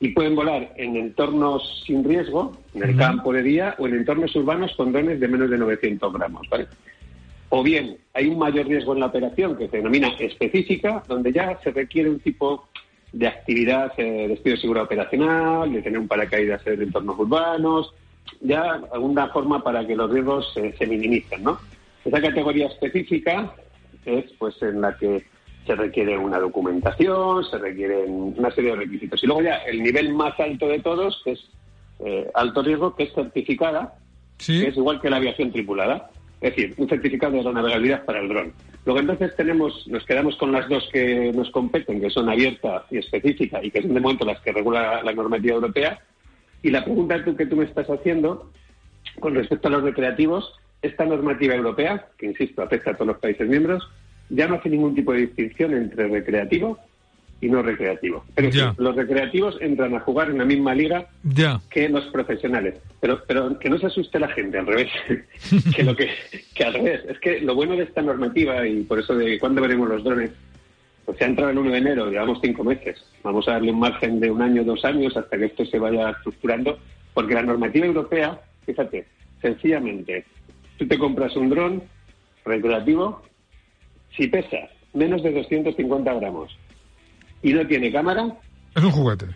y 0.00 0.08
pueden 0.10 0.36
volar 0.36 0.72
en 0.76 0.96
entornos 0.96 1.82
sin 1.84 2.04
riesgo, 2.04 2.56
en 2.74 2.84
el 2.84 2.96
campo 2.96 3.32
de 3.32 3.42
día, 3.42 3.74
o 3.78 3.86
en 3.86 3.96
entornos 3.96 4.34
urbanos 4.36 4.72
con 4.76 4.92
drones 4.92 5.18
de 5.18 5.28
menos 5.28 5.50
de 5.50 5.58
900 5.58 6.12
gramos, 6.12 6.48
¿vale? 6.48 6.68
O 7.48 7.62
bien, 7.62 7.96
hay 8.12 8.28
un 8.28 8.38
mayor 8.38 8.66
riesgo 8.66 8.92
en 8.92 9.00
la 9.00 9.06
operación 9.06 9.56
que 9.56 9.68
se 9.68 9.78
denomina 9.78 10.08
específica, 10.18 11.02
donde 11.08 11.32
ya 11.32 11.58
se 11.64 11.70
requiere 11.70 12.10
un 12.10 12.20
tipo 12.20 12.68
de 13.12 13.26
actividad 13.26 13.92
eh, 13.96 14.28
de 14.28 14.34
estudio 14.34 14.54
de 14.56 14.60
seguridad 14.60 14.84
operacional, 14.84 15.72
de 15.72 15.82
tener 15.82 15.98
un 15.98 16.06
paracaídas 16.06 16.64
en 16.66 16.82
entornos 16.82 17.18
urbanos, 17.18 17.94
ya 18.42 18.80
alguna 18.92 19.28
forma 19.28 19.64
para 19.64 19.84
que 19.86 19.96
los 19.96 20.10
riesgos 20.10 20.52
se 20.52 20.86
minimicen, 20.86 21.42
¿no? 21.42 21.58
Esa 22.04 22.20
categoría 22.20 22.66
específica 22.66 23.52
es 24.08 24.32
pues 24.38 24.60
en 24.62 24.80
la 24.80 24.96
que 24.96 25.24
se 25.66 25.74
requiere 25.74 26.16
una 26.16 26.38
documentación, 26.38 27.44
se 27.44 27.58
requieren 27.58 28.34
una 28.36 28.50
serie 28.50 28.70
de 28.70 28.76
requisitos. 28.76 29.22
Y 29.22 29.26
luego 29.26 29.42
ya 29.42 29.56
el 29.58 29.82
nivel 29.82 30.14
más 30.14 30.38
alto 30.40 30.66
de 30.66 30.80
todos, 30.80 31.20
que 31.24 31.32
es 31.32 31.50
eh, 32.00 32.30
alto 32.34 32.62
riesgo, 32.62 32.96
que 32.96 33.04
es 33.04 33.12
certificada, 33.12 33.94
que 34.38 34.68
es 34.68 34.76
igual 34.76 35.00
que 35.00 35.10
la 35.10 35.16
aviación 35.16 35.52
tripulada. 35.52 36.10
Es 36.40 36.54
decir, 36.54 36.74
un 36.78 36.88
certificado 36.88 37.36
de 37.36 37.52
navegabilidad 37.52 38.04
para 38.04 38.20
el 38.20 38.28
dron. 38.28 38.52
Luego 38.86 39.00
entonces 39.00 39.36
tenemos, 39.36 39.86
nos 39.88 40.04
quedamos 40.04 40.36
con 40.36 40.52
las 40.52 40.68
dos 40.68 40.88
que 40.92 41.32
nos 41.32 41.50
competen, 41.50 42.00
que 42.00 42.08
son 42.08 42.28
abierta 42.28 42.86
y 42.90 42.98
específica, 42.98 43.62
y 43.62 43.70
que 43.70 43.82
son 43.82 43.92
de 43.92 44.00
momento 44.00 44.24
las 44.24 44.40
que 44.40 44.52
regula 44.52 45.02
la 45.02 45.12
normativa 45.12 45.56
europea. 45.56 46.00
Y 46.62 46.70
la 46.70 46.84
pregunta 46.84 47.22
que 47.22 47.46
tú 47.46 47.56
me 47.56 47.64
estás 47.64 47.88
haciendo 47.90 48.50
con 49.20 49.34
respecto 49.34 49.68
a 49.68 49.72
los 49.72 49.82
recreativos 49.82 50.54
esta 50.82 51.04
normativa 51.04 51.54
europea, 51.54 52.06
que 52.16 52.26
insisto, 52.26 52.62
afecta 52.62 52.92
a 52.92 52.94
todos 52.94 53.08
los 53.08 53.18
países 53.18 53.48
miembros, 53.48 53.88
ya 54.30 54.46
no 54.46 54.56
hace 54.56 54.68
ningún 54.68 54.94
tipo 54.94 55.12
de 55.12 55.20
distinción 55.20 55.74
entre 55.74 56.08
recreativo 56.08 56.78
y 57.40 57.48
no 57.48 57.62
recreativo. 57.62 58.24
Pero 58.34 58.74
los 58.78 58.96
recreativos 58.96 59.56
entran 59.60 59.94
a 59.94 60.00
jugar 60.00 60.30
en 60.30 60.38
la 60.38 60.44
misma 60.44 60.74
liga 60.74 61.08
que 61.70 61.88
los 61.88 62.04
profesionales. 62.06 62.74
Pero, 63.00 63.22
pero 63.26 63.58
que 63.58 63.70
no 63.70 63.78
se 63.78 63.86
asuste 63.86 64.18
la 64.18 64.28
gente, 64.28 64.58
al 64.58 64.66
revés. 64.66 64.90
que 65.76 65.84
lo 65.84 65.94
que, 65.94 66.10
que 66.54 66.64
al 66.64 66.74
revés. 66.74 67.04
Es 67.08 67.18
que 67.20 67.40
lo 67.40 67.54
bueno 67.54 67.76
de 67.76 67.84
esta 67.84 68.02
normativa, 68.02 68.66
y 68.66 68.82
por 68.82 68.98
eso 68.98 69.14
de 69.14 69.38
cuándo 69.38 69.62
veremos 69.62 69.88
los 69.88 70.02
drones, 70.02 70.32
pues 71.04 71.16
se 71.16 71.24
ha 71.24 71.28
entrado 71.28 71.50
el 71.50 71.58
1 71.58 71.70
de 71.70 71.78
enero, 71.78 72.10
llevamos 72.10 72.38
cinco 72.42 72.64
meses. 72.64 73.02
Vamos 73.22 73.46
a 73.48 73.52
darle 73.52 73.70
un 73.70 73.80
margen 73.80 74.20
de 74.20 74.30
un 74.30 74.42
año, 74.42 74.64
dos 74.64 74.84
años, 74.84 75.16
hasta 75.16 75.38
que 75.38 75.46
esto 75.46 75.64
se 75.64 75.78
vaya 75.78 76.10
estructurando, 76.10 76.78
porque 77.14 77.34
la 77.34 77.42
normativa 77.42 77.86
europea, 77.86 78.38
fíjate, 78.66 79.06
sencillamente 79.40 80.26
Tú 80.78 80.86
te 80.86 80.98
compras 80.98 81.34
un 81.36 81.50
dron 81.50 81.82
recreativo, 82.44 83.22
si 84.16 84.26
pesa 84.28 84.56
menos 84.94 85.22
de 85.22 85.32
250 85.32 86.14
gramos 86.14 86.56
y 87.42 87.52
no 87.52 87.66
tiene 87.66 87.92
cámara, 87.92 88.34
Es 88.74 88.82
un 88.84 88.90
juguete. 88.90 89.26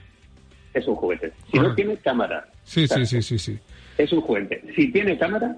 es 0.74 0.86
un 0.88 0.94
juguete. 0.96 1.32
Si 1.50 1.58
no 1.58 1.74
tiene 1.74 1.96
cámara, 1.98 2.46
Sí, 2.64 2.86
sí, 2.86 3.04
sí, 3.06 3.20
sí, 3.22 3.38
sí. 3.38 3.58
es 3.98 4.12
un 4.12 4.20
juguete. 4.22 4.62
Si 4.76 4.90
tiene 4.92 5.18
cámara, 5.18 5.56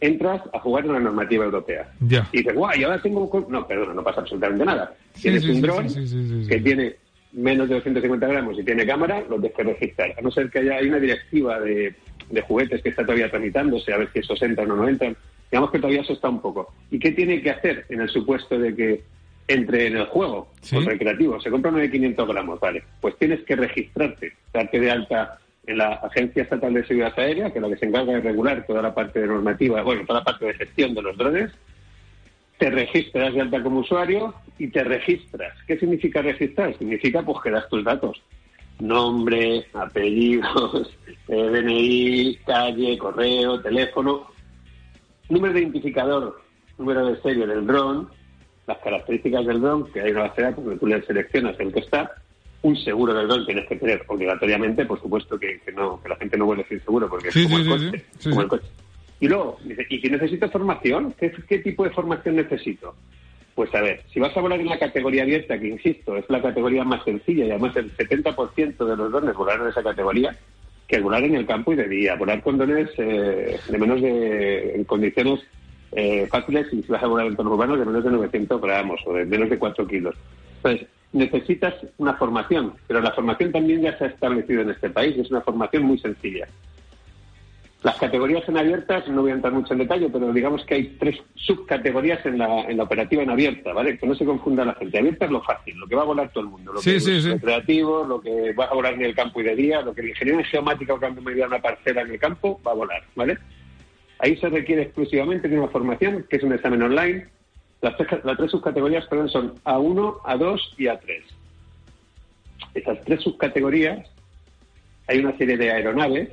entras 0.00 0.42
a 0.54 0.58
jugar 0.60 0.86
en 0.86 0.94
la 0.94 1.00
normativa 1.00 1.44
europea. 1.44 1.92
Ya. 2.00 2.26
Y 2.32 2.38
dices, 2.38 2.54
guay, 2.54 2.82
ahora 2.82 3.00
tengo 3.02 3.20
un... 3.20 3.28
co-". 3.28 3.46
No, 3.50 3.66
perdona, 3.66 3.92
no 3.94 4.02
pasa 4.02 4.20
absolutamente 4.22 4.64
nada. 4.64 4.94
Sí, 5.14 5.22
Tienes 5.22 5.42
sí, 5.42 5.50
un 5.50 5.60
dron 5.60 6.46
que 6.48 6.60
tiene 6.60 6.96
menos 7.32 7.68
de 7.68 7.74
250 7.76 8.26
gramos 8.26 8.58
y 8.58 8.64
tiene 8.64 8.86
cámara, 8.86 9.20
lo 9.28 9.36
tienes 9.38 9.52
que 9.56 9.62
registrar. 9.62 10.14
A 10.18 10.20
no 10.22 10.30
ser 10.30 10.50
que 10.50 10.60
haya 10.60 10.76
hay 10.76 10.88
una 10.88 10.98
directiva 10.98 11.60
de, 11.60 11.94
de 12.30 12.40
juguetes 12.42 12.82
que 12.82 12.90
está 12.90 13.02
todavía 13.02 13.30
tramitándose, 13.30 13.92
a 13.92 13.98
ver 13.98 14.08
si 14.12 14.20
esos 14.20 14.40
entran 14.42 14.70
o 14.70 14.76
no 14.76 14.88
entran. 14.88 15.16
Digamos 15.50 15.70
que 15.70 15.78
todavía 15.78 16.02
eso 16.02 16.12
está 16.12 16.28
un 16.28 16.40
poco. 16.40 16.72
¿Y 16.90 16.98
qué 16.98 17.10
tiene 17.12 17.42
que 17.42 17.50
hacer 17.50 17.84
en 17.88 18.00
el 18.00 18.08
supuesto 18.08 18.58
de 18.58 18.74
que 18.74 19.02
entre 19.48 19.88
en 19.88 19.96
el 19.96 20.06
juego 20.06 20.48
Sí. 20.60 20.76
o 20.76 20.80
recreativo? 20.80 21.40
Se 21.40 21.50
compra 21.50 21.70
uno 21.70 21.80
de 21.80 21.90
500 21.90 22.28
gramos, 22.28 22.60
vale. 22.60 22.84
Pues 23.00 23.16
tienes 23.18 23.40
que 23.44 23.56
registrarte, 23.56 24.32
darte 24.52 24.78
de 24.80 24.90
alta 24.90 25.38
en 25.66 25.78
la 25.78 25.94
Agencia 25.94 26.42
Estatal 26.44 26.72
de 26.72 26.84
Seguridad 26.86 27.18
Aérea, 27.18 27.50
que 27.50 27.58
es 27.58 27.62
la 27.62 27.68
que 27.68 27.76
se 27.76 27.86
encarga 27.86 28.12
de 28.14 28.20
regular 28.20 28.64
toda 28.66 28.80
la 28.82 28.94
parte 28.94 29.20
de 29.20 29.26
normativa, 29.26 29.82
bueno, 29.82 30.02
toda 30.06 30.20
la 30.20 30.24
parte 30.24 30.46
de 30.46 30.54
gestión 30.54 30.94
de 30.94 31.02
los 31.02 31.16
drones, 31.16 31.50
te 32.58 32.70
registras 32.70 33.34
de 33.34 33.40
alta 33.40 33.62
como 33.62 33.80
usuario 33.80 34.34
y 34.58 34.68
te 34.68 34.84
registras. 34.84 35.54
¿Qué 35.66 35.78
significa 35.78 36.22
registrar? 36.22 36.76
Significa 36.78 37.22
pues 37.22 37.38
que 37.42 37.50
das 37.50 37.68
tus 37.68 37.82
datos. 37.84 38.22
Nombre, 38.80 39.66
apellidos, 39.74 40.90
eh, 41.28 41.48
DNI, 41.50 42.36
calle, 42.46 42.98
correo, 42.98 43.60
teléfono, 43.60 44.26
número 45.28 45.54
de 45.54 45.60
identificador, 45.60 46.40
número 46.78 47.06
de 47.06 47.20
serie 47.22 47.46
del 47.46 47.66
dron, 47.66 48.08
las 48.66 48.78
características 48.78 49.46
del 49.46 49.60
dron, 49.60 49.90
que 49.92 50.00
hay 50.00 50.12
una 50.12 50.22
base 50.28 50.42
de 50.42 50.52
donde 50.52 50.76
tú 50.78 50.86
le 50.86 51.02
seleccionas 51.02 51.58
el 51.60 51.72
que 51.72 51.80
está, 51.80 52.10
un 52.62 52.76
seguro 52.76 53.14
del 53.14 53.28
dron 53.28 53.46
tienes 53.46 53.66
que 53.68 53.76
tener 53.76 54.02
obligatoriamente, 54.06 54.84
por 54.84 55.00
supuesto 55.00 55.38
que, 55.38 55.60
que 55.60 55.72
no, 55.72 56.00
que 56.02 56.08
la 56.08 56.16
gente 56.16 56.36
no 56.36 56.46
vuelve 56.46 56.66
sin 56.68 56.80
seguro 56.80 57.08
porque 57.08 57.30
Sí, 57.32 57.40
es 57.40 57.46
como 57.46 57.56
sí, 57.58 57.62
el 57.62 57.68
coche. 57.90 58.04
sí. 58.18 58.28
Como 58.30 58.42
el 58.42 58.48
coche. 58.48 58.66
Y 59.20 59.28
luego, 59.28 59.58
dice, 59.64 59.86
¿y 59.90 59.98
si 60.00 60.08
necesito 60.08 60.48
formación? 60.50 61.14
¿Qué, 61.18 61.30
¿Qué 61.48 61.58
tipo 61.58 61.84
de 61.84 61.90
formación 61.90 62.36
necesito? 62.36 62.94
Pues 63.54 63.74
a 63.74 63.80
ver, 63.80 64.02
si 64.12 64.20
vas 64.20 64.36
a 64.36 64.40
volar 64.40 64.60
en 64.60 64.68
la 64.68 64.78
categoría 64.78 65.22
abierta, 65.22 65.58
que 65.58 65.68
insisto, 65.68 66.16
es 66.16 66.24
la 66.28 66.40
categoría 66.40 66.84
más 66.84 67.04
sencilla 67.04 67.44
y 67.44 67.50
además 67.50 67.76
el 67.76 67.94
70% 67.96 68.84
de 68.84 68.96
los 68.96 69.12
drones 69.12 69.34
volaron 69.34 69.66
en 69.66 69.70
esa 69.70 69.82
categoría, 69.82 70.36
que 70.86 71.00
volar 71.00 71.22
en 71.22 71.36
el 71.36 71.46
campo 71.46 71.72
y 71.72 71.76
de 71.76 71.88
día, 71.88 72.16
volar 72.16 72.42
con 72.42 72.58
drones 72.58 72.90
eh, 72.98 73.58
de 73.68 73.78
menos 73.78 74.00
de, 74.00 74.74
en 74.74 74.84
condiciones 74.84 75.40
eh, 75.92 76.26
fáciles 76.30 76.66
y 76.72 76.82
si 76.82 76.92
vas 76.92 77.02
a 77.02 77.06
volar 77.06 77.26
en 77.26 77.32
entornos 77.32 77.54
urbanos 77.54 77.78
de 77.78 77.84
menos 77.84 78.04
de 78.04 78.10
900 78.10 78.60
gramos 78.60 79.00
o 79.06 79.14
de 79.14 79.24
menos 79.24 79.50
de 79.50 79.58
4 79.58 79.86
kilos. 79.86 80.14
Entonces, 80.56 80.88
necesitas 81.12 81.74
una 81.98 82.14
formación, 82.14 82.74
pero 82.86 83.00
la 83.00 83.12
formación 83.12 83.52
también 83.52 83.82
ya 83.82 83.96
se 83.98 84.04
ha 84.04 84.08
establecido 84.08 84.62
en 84.62 84.70
este 84.70 84.90
país 84.90 85.16
es 85.18 85.30
una 85.30 85.40
formación 85.40 85.84
muy 85.84 85.98
sencilla. 85.98 86.46
Las 87.82 87.96
categorías 87.96 88.46
en 88.46 88.58
abiertas, 88.58 89.08
no 89.08 89.22
voy 89.22 89.30
a 89.30 89.34
entrar 89.34 89.54
mucho 89.54 89.72
en 89.72 89.78
detalle, 89.78 90.10
pero 90.12 90.30
digamos 90.34 90.62
que 90.66 90.74
hay 90.74 90.96
tres 90.98 91.16
subcategorías 91.34 92.24
en 92.26 92.36
la, 92.36 92.62
en 92.64 92.76
la 92.76 92.82
operativa 92.82 93.22
en 93.22 93.30
abierta, 93.30 93.72
¿vale? 93.72 93.96
Que 93.96 94.06
no 94.06 94.14
se 94.14 94.26
confunda 94.26 94.66
la 94.66 94.74
gente. 94.74 94.98
Abierta 94.98 95.24
es 95.24 95.30
lo 95.30 95.42
fácil, 95.42 95.78
lo 95.78 95.86
que 95.86 95.94
va 95.96 96.02
a 96.02 96.06
volar 96.06 96.30
todo 96.30 96.44
el 96.44 96.50
mundo. 96.50 96.74
Lo 96.74 96.80
Sí, 96.82 96.92
que 96.92 97.00
sí, 97.00 97.16
es 97.16 97.22
sí. 97.24 97.30
recreativo, 97.30 98.04
lo 98.04 98.20
que 98.20 98.52
va 98.52 98.66
a 98.66 98.74
volar 98.74 98.92
en 98.94 99.02
el 99.02 99.14
campo 99.14 99.40
y 99.40 99.44
de 99.44 99.56
día, 99.56 99.80
lo 99.80 99.94
que 99.94 100.02
el 100.02 100.10
ingeniero 100.10 100.40
en 100.40 100.44
geomática 100.44 100.92
o 100.92 101.00
cambio 101.00 101.22
medio 101.22 101.46
una 101.46 101.62
parcela 101.62 102.02
en 102.02 102.10
el 102.10 102.18
campo 102.18 102.60
va 102.66 102.72
a 102.72 102.74
volar, 102.74 103.02
¿vale? 103.14 103.38
Ahí 104.18 104.36
se 104.36 104.50
requiere 104.50 104.82
exclusivamente 104.82 105.48
de 105.48 105.58
una 105.58 105.68
formación, 105.68 106.26
que 106.28 106.36
es 106.36 106.42
un 106.42 106.52
examen 106.52 106.82
online. 106.82 107.28
Las 107.80 107.96
tres, 107.96 108.08
las 108.24 108.36
tres 108.36 108.50
subcategorías 108.50 109.06
perdón, 109.06 109.30
son 109.30 109.54
A1, 109.64 110.20
A2 110.24 110.60
y 110.76 110.84
A3. 110.84 111.22
Esas 112.74 113.00
tres 113.06 113.22
subcategorías, 113.22 114.06
hay 115.06 115.20
una 115.20 115.34
serie 115.38 115.56
de 115.56 115.70
aeronaves 115.72 116.28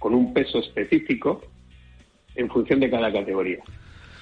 con 0.00 0.14
un 0.14 0.34
peso 0.34 0.58
específico 0.58 1.42
en 2.34 2.48
función 2.48 2.80
de 2.80 2.90
cada 2.90 3.12
categoría. 3.12 3.60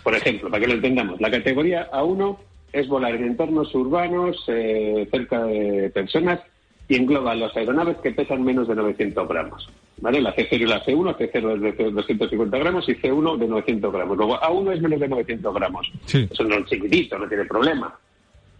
Por 0.02 0.14
ejemplo, 0.14 0.50
para 0.50 0.60
que 0.60 0.68
lo 0.68 0.74
entendamos, 0.74 1.18
la 1.20 1.30
categoría 1.30 1.90
A1 1.90 2.36
es 2.72 2.86
volar 2.88 3.14
en 3.14 3.24
entornos 3.24 3.74
urbanos, 3.74 4.44
eh, 4.48 5.08
cerca 5.10 5.44
de 5.44 5.90
personas, 5.94 6.40
y 6.88 6.96
engloba 6.96 7.34
las 7.34 7.56
aeronaves 7.56 7.98
que 7.98 8.12
pesan 8.12 8.42
menos 8.42 8.66
de 8.68 8.74
900 8.74 9.28
gramos. 9.28 9.68
¿Vale? 10.00 10.20
La 10.20 10.34
C0 10.34 10.60
y 10.60 10.66
la 10.66 10.84
C1, 10.84 11.16
C0 11.16 11.68
es 11.68 11.76
de 11.76 11.90
250 11.90 12.58
gramos 12.58 12.88
y 12.88 12.94
C1 12.94 13.36
de 13.36 13.48
900 13.48 13.92
gramos. 13.92 14.16
Luego 14.16 14.40
A1 14.40 14.74
es 14.74 14.80
menos 14.80 15.00
de 15.00 15.08
900 15.08 15.54
gramos. 15.54 15.92
Sí. 16.04 16.28
Eso 16.30 16.44
no 16.44 16.56
es 16.56 16.66
chiquitito, 16.66 17.18
no 17.18 17.28
tiene 17.28 17.44
problema. 17.44 17.98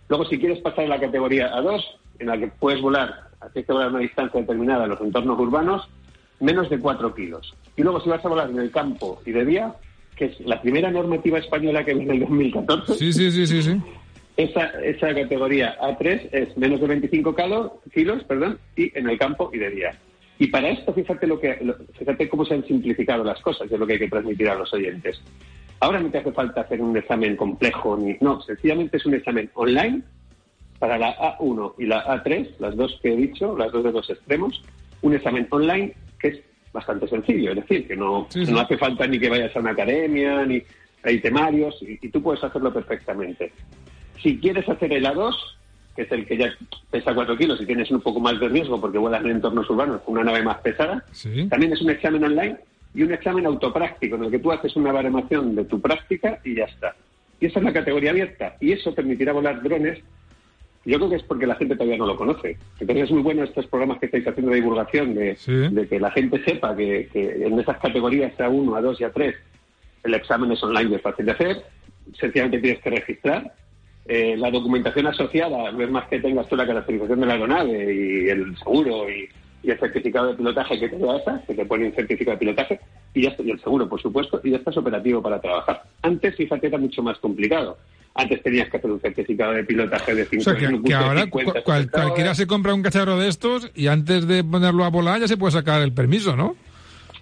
Luego, 0.09 0.25
si 0.25 0.38
quieres 0.38 0.59
pasar 0.61 0.87
a 0.87 0.88
la 0.88 1.01
categoría 1.01 1.53
A2, 1.55 1.83
en 2.19 2.27
la 2.27 2.38
que 2.38 2.49
puedes 2.49 2.81
volar, 2.81 3.29
tienes 3.53 3.66
que 3.66 3.73
volar 3.73 3.88
a 3.88 3.90
una 3.90 4.01
distancia 4.01 4.40
determinada 4.40 4.85
en 4.85 4.90
los 4.90 5.01
entornos 5.01 5.38
urbanos, 5.38 5.88
menos 6.40 6.70
de 6.70 6.79
4 6.79 7.14
kilos. 7.14 7.55
Y 7.77 7.83
luego, 7.83 8.01
si 8.01 8.09
vas 8.11 8.24
a 8.24 8.29
volar 8.29 8.51
en 8.51 8.59
el 8.59 8.70
campo 8.70 9.20
y 9.27 9.33
de 9.33 9.44
día, 9.44 9.74
que 10.16 10.27
es 10.27 10.40
la 10.40 10.61
primera 10.61 10.90
normativa 10.90 11.38
española 11.38 11.85
que 11.85 11.94
viene 11.94 12.14
en 12.14 12.22
el 12.22 12.29
2014, 12.29 12.94
Sí, 12.94 13.12
sí, 13.12 13.31
sí, 13.31 13.46
sí, 13.46 13.62
sí. 13.62 13.81
esa, 14.37 14.66
esa 14.83 15.14
categoría 15.14 15.79
A3 15.81 16.29
es 16.33 16.57
menos 16.57 16.81
de 16.81 16.87
25 16.88 17.35
calo- 17.35 17.81
kilos 17.92 18.24
perdón, 18.24 18.59
y 18.77 18.96
en 18.98 19.09
el 19.09 19.18
campo 19.18 19.51
y 19.53 19.59
de 19.59 19.70
día. 19.70 19.98
Y 20.40 20.48
para 20.48 20.68
esto, 20.70 20.92
fíjate, 20.92 21.27
lo 21.27 21.40
que, 21.40 21.59
lo- 21.62 21.77
fíjate 21.98 22.29
cómo 22.29 22.44
se 22.44 22.55
han 22.55 22.64
simplificado 22.66 23.24
las 23.24 23.40
cosas, 23.40 23.70
es 23.70 23.79
lo 23.79 23.87
que 23.87 23.94
hay 23.94 23.98
que 23.98 24.09
transmitir 24.09 24.48
a 24.48 24.55
los 24.55 24.72
oyentes. 24.72 25.20
Ahora 25.81 26.01
no 26.01 26.11
te 26.11 26.18
hace 26.18 26.33
falta 26.33 26.62
hacer 26.62 26.81
un 26.81 26.96
examen 26.96 27.37
complejo, 27.37 27.96
ni 27.96 28.16
no, 28.20 28.40
sencillamente 28.42 28.96
es 28.96 29.07
un 29.07 29.14
examen 29.14 29.51
online 29.55 30.03
para 30.81 30.98
la 30.98 31.16
A1 31.38 31.74
y 31.79 31.87
la 31.87 32.05
A3, 32.07 32.55
las 32.59 32.77
dos 32.77 32.98
que 33.03 33.12
he 33.12 33.16
dicho, 33.16 33.57
las 33.57 33.70
dos 33.72 33.85
de 33.85 33.92
los 33.92 34.09
extremos, 34.11 34.62
un 35.03 35.14
examen 35.14 35.46
online 35.51 35.94
que 36.18 36.28
es 36.28 36.40
bastante 36.72 37.09
sencillo, 37.09 37.50
es 37.50 37.57
decir, 37.57 37.87
que 37.88 37.96
no, 37.96 38.26
Sí, 38.31 38.44
sí. 38.44 38.52
no 38.52 38.61
hace 38.61 38.76
falta 38.76 39.07
ni 39.07 39.18
que 39.18 39.28
vayas 39.31 39.54
a 39.57 39.61
una 39.61 39.70
academia, 39.70 40.44
ni 40.44 40.62
hay 41.02 41.20
temarios, 41.20 41.76
y, 41.83 41.98
y 42.07 42.09
tú 42.11 42.22
puedes 42.22 42.42
hacerlo 42.44 42.72
perfectamente. 42.72 43.52
Si 44.22 44.38
quieres 44.38 44.68
hacer 44.68 44.92
el 44.92 45.04
A2, 45.07 45.35
que 45.96 46.02
es 46.02 46.12
el 46.12 46.26
que 46.26 46.37
ya 46.37 46.50
pesa 46.90 47.14
4 47.14 47.37
kilos 47.37 47.61
y 47.61 47.66
tienes 47.66 47.90
un 47.90 48.00
poco 48.00 48.20
más 48.20 48.38
de 48.38 48.48
riesgo 48.48 48.81
porque 48.81 48.98
vuelas 48.98 49.24
en 49.24 49.31
entornos 49.33 49.68
urbanos 49.70 50.02
con 50.02 50.14
una 50.14 50.24
nave 50.24 50.42
más 50.42 50.59
pesada, 50.59 51.04
Sí. 51.12 51.48
también 51.48 51.72
es 51.72 51.81
un 51.83 51.90
examen 51.90 52.22
online 52.24 52.57
y 52.94 53.02
un 53.02 53.12
examen 53.12 53.46
autopráctico 53.46 54.16
en 54.16 54.24
el 54.24 54.31
que 54.31 54.38
tú 54.38 54.52
haces 54.52 54.74
una 54.76 54.92
baremación 54.92 55.54
de 55.57 55.64
tu 55.64 55.81
práctica 55.81 56.40
y 56.44 56.54
ya 56.57 56.64
está. 56.64 56.94
Y 57.40 57.46
esa 57.46 57.61
es 57.61 57.64
la 57.64 57.72
categoría 57.72 58.11
abierta 58.11 58.57
y 58.61 58.72
eso 58.72 58.94
permitirá 58.94 59.33
volar 59.33 59.62
drones. 59.62 59.98
Yo 60.88 60.96
creo 60.96 61.11
que 61.11 61.16
es 61.16 61.22
porque 61.24 61.46
la 61.46 61.55
gente 61.57 61.74
todavía 61.74 61.98
no 61.98 62.07
lo 62.07 62.16
conoce. 62.16 62.57
Entonces 62.81 63.05
es 63.05 63.11
muy 63.11 63.20
bueno 63.20 63.44
estos 63.44 63.66
programas 63.66 63.98
que 63.98 64.07
estáis 64.07 64.27
haciendo 64.27 64.51
de 64.53 64.57
divulgación, 64.57 65.14
de, 65.14 65.37
Sí. 65.37 65.53
de 65.53 65.87
que 65.87 66.01
la 66.01 66.11
gente 66.12 66.42
sepa 66.44 66.74
que, 66.74 67.09
que 67.12 67.44
en 67.46 67.61
esas 67.61 67.77
categorías 67.79 68.33
A1, 68.38 68.64
A2 68.81 68.96
y 69.01 69.05
A3 69.05 69.35
el 70.05 70.14
examen 70.14 70.51
es 70.53 70.62
online 70.62 70.90
y 70.92 70.94
es 70.94 71.03
fácil 71.03 71.27
de 71.27 71.33
hacer. 71.33 71.62
Sencillamente 72.18 72.61
tienes 72.61 72.81
que 72.81 72.88
registrar. 72.90 73.53
Eh, 74.07 74.35
la 74.38 74.51
documentación 74.51 75.07
asociada 75.09 75.70
no 75.72 75.83
es 75.85 75.90
más 75.90 76.09
que 76.09 76.20
tengas 76.20 76.48
tú 76.48 76.57
la 76.57 76.66
caracterización 76.66 77.20
de 77.20 77.27
la 77.27 77.35
aeronave 77.35 77.94
y 77.94 78.29
el 78.31 78.57
seguro 78.57 79.11
y, 79.11 79.29
y 79.62 79.70
el 79.70 79.79
certificado 79.79 80.29
de 80.29 80.35
pilotaje 80.37 80.81
que 80.81 80.88
te 80.88 80.96
da 80.96 81.18
esa, 81.18 81.42
que 81.46 81.53
te 81.53 81.66
pone 81.66 81.85
un 81.88 81.92
certificado 81.92 82.37
de 82.37 82.38
pilotaje, 82.38 82.81
y, 83.12 83.24
ya 83.24 83.29
está- 83.31 83.42
y 83.42 83.51
el 83.51 83.61
seguro, 83.61 83.87
por 83.87 84.01
supuesto, 84.01 84.40
y 84.42 84.53
ya 84.53 84.57
estás 84.57 84.79
operativo 84.79 85.20
para 85.20 85.38
trabajar. 85.38 85.83
Antes, 86.01 86.35
fíjate, 86.37 86.68
era 86.68 86.79
mucho 86.79 87.03
más 87.03 87.18
complicado. 87.18 87.77
Antes 88.18 88.42
tenías 88.42 88.68
que 88.68 88.76
hacer 88.78 88.90
un 88.90 89.00
certificado 89.00 89.52
de 89.52 89.62
pilotaje 89.62 90.12
de 90.12 90.22
O 90.22 90.26
50 90.26 90.59
sea, 90.61 90.68
que, 90.68 90.83
que 90.83 90.94
ahora 90.94 91.26
cu- 91.31 91.40
cual- 91.64 91.88
cualquiera 91.90 92.35
se 92.35 92.46
compra 92.48 92.74
un 92.74 92.83
cacharro 92.83 93.16
de 93.18 93.28
estos 93.28 93.70
y 93.76 93.87
antes 93.87 94.26
de 94.26 94.42
ponerlo 94.42 94.85
a 94.85 94.90
volar 94.90 95.20
ya 95.20 95.28
se 95.28 95.37
puede 95.37 95.52
sacar 95.52 95.81
el 95.83 95.92
permiso, 95.92 96.35
¿no? 96.37 96.57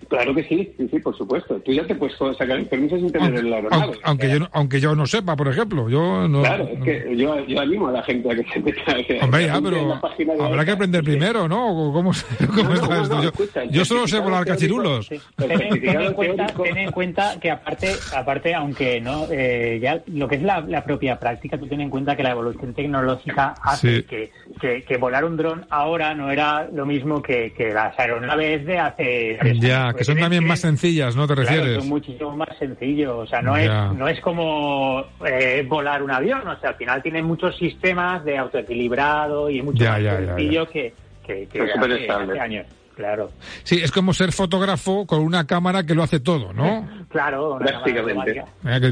Claro 0.08 0.34
que 0.34 0.44
sí, 0.44 0.72
sí, 0.76 0.88
sí, 0.90 0.98
por 1.00 1.16
supuesto. 1.16 1.56
Tú 1.60 1.72
ya 1.72 1.84
te 1.86 1.94
puedes 1.94 2.16
sacar 2.16 2.50
el 2.58 2.66
permiso 2.66 2.96
sin 2.96 3.10
tener 3.10 3.28
Aunque, 3.28 3.40
el 3.46 3.52
aeronave. 3.52 3.82
aunque- 3.82 3.98
aunque 4.04 4.28
yo, 4.30 4.38
no- 4.40 4.48
aunque 4.52 4.80
yo 4.80 4.94
no 4.94 5.06
sepa, 5.06 5.36
por 5.36 5.48
ejemplo. 5.48 5.88
Yo 5.88 6.28
no, 6.28 6.40
Claro, 6.42 6.64
es 6.70 6.78
no- 6.78 6.84
que 6.84 7.16
yo, 7.16 7.44
yo 7.46 7.60
animo 7.60 7.88
a 7.88 7.92
la 7.92 8.02
gente 8.02 8.30
a 8.30 8.34
que 8.34 8.44
se 8.52 8.60
meta. 8.60 8.82
que- 9.06 9.20
Hombre, 9.20 9.46
ya, 9.46 9.60
pero 9.60 10.00
habrá 10.44 10.64
que 10.64 10.70
aprender 10.70 11.02
que- 11.02 11.10
primero, 11.10 11.48
¿no? 11.48 11.70
¿O 11.88 11.92
¿Cómo, 11.92 12.12
cómo 12.54 12.62
No, 12.68 12.74
está 12.74 12.86
no, 12.94 13.02
esto? 13.02 13.14
no, 13.16 13.22
yo, 13.22 13.28
escucha, 13.30 13.62
el 13.62 13.70
yo 13.70 13.84
solo 13.84 14.06
sé 14.06 14.18
volar 14.20 14.44
cachirulos. 14.44 15.06
Sí. 15.06 15.20
Ten, 15.36 15.50
en- 15.50 16.12
cuenta, 16.14 16.46
teórico- 16.46 16.62
ten 16.62 16.78
en 16.78 16.90
cuenta 16.92 17.40
que 17.40 17.50
aparte, 17.50 17.92
aparte 18.14 18.54
aunque 18.54 19.00
no 19.00 19.26
eh, 19.30 19.78
ya 19.82 20.02
lo 20.06 20.28
que 20.28 20.36
es 20.36 20.42
la, 20.42 20.60
la 20.60 20.84
propia 20.84 21.18
práctica, 21.18 21.58
tú 21.58 21.66
ten 21.66 21.80
en 21.80 21.90
cuenta 21.90 22.16
que 22.16 22.22
la 22.22 22.30
evolución 22.30 22.74
tecnológica 22.74 23.54
hace 23.62 23.96
Sí. 23.98 24.02
que, 24.04 24.30
que, 24.60 24.82
que 24.84 24.96
volar 24.96 25.24
un 25.24 25.36
dron 25.36 25.66
ahora 25.70 26.14
no 26.14 26.30
era 26.30 26.68
lo 26.72 26.86
mismo 26.86 27.22
que, 27.22 27.52
que 27.56 27.72
las 27.72 27.98
aeronaves 27.98 28.64
de 28.66 28.78
hace 28.78 29.38
Ya, 29.86 29.90
años. 29.90 29.98
que 29.98 30.04
son 30.04 30.14
Tienen- 30.14 30.24
también 30.24 30.46
más 30.46 30.60
tienen- 30.60 30.76
sencillas, 30.78 31.16
¿no? 31.16 31.26
¿Te 31.26 31.34
Claro, 31.34 31.48
refieres? 31.50 31.78
son 31.78 31.88
muchísimo 31.88 32.36
más 32.36 32.48
sencillo. 32.58 33.18
O 33.18 33.26
sea, 33.26 33.42
no 33.42 33.56
Ya. 33.56 33.86
es, 33.90 33.98
no 33.98 34.08
es 34.08 34.20
como 34.20 35.04
eh, 35.26 35.64
volar 35.68 36.02
un 36.02 36.10
avión. 36.10 36.46
O 36.46 36.58
sea, 36.60 36.70
al 36.70 36.76
final 36.76 37.02
tiene 37.02 37.22
muchos 37.22 37.56
sistemas 37.56 38.24
de 38.24 38.38
autoequilibrado 38.38 39.48
y 39.50 39.58
es 39.58 39.64
mucho 39.64 39.82
Ya, 39.84 39.92
más 39.92 40.02
ya, 40.02 40.16
sencillo 40.18 40.64
ya. 40.66 40.70
que, 40.72 40.94
que, 41.26 41.46
que 41.48 41.60
hace, 41.62 42.10
hace 42.10 42.40
años. 42.40 42.66
Claro. 42.96 43.30
Sí, 43.62 43.78
es 43.82 43.92
como 43.92 44.14
ser 44.14 44.32
fotógrafo 44.32 45.06
con 45.06 45.20
una 45.20 45.46
cámara 45.46 45.84
que 45.84 45.94
lo 45.94 46.02
hace 46.02 46.18
todo, 46.18 46.52
¿no? 46.52 46.88
Claro, 47.08 47.56
prácticamente. 47.58 48.44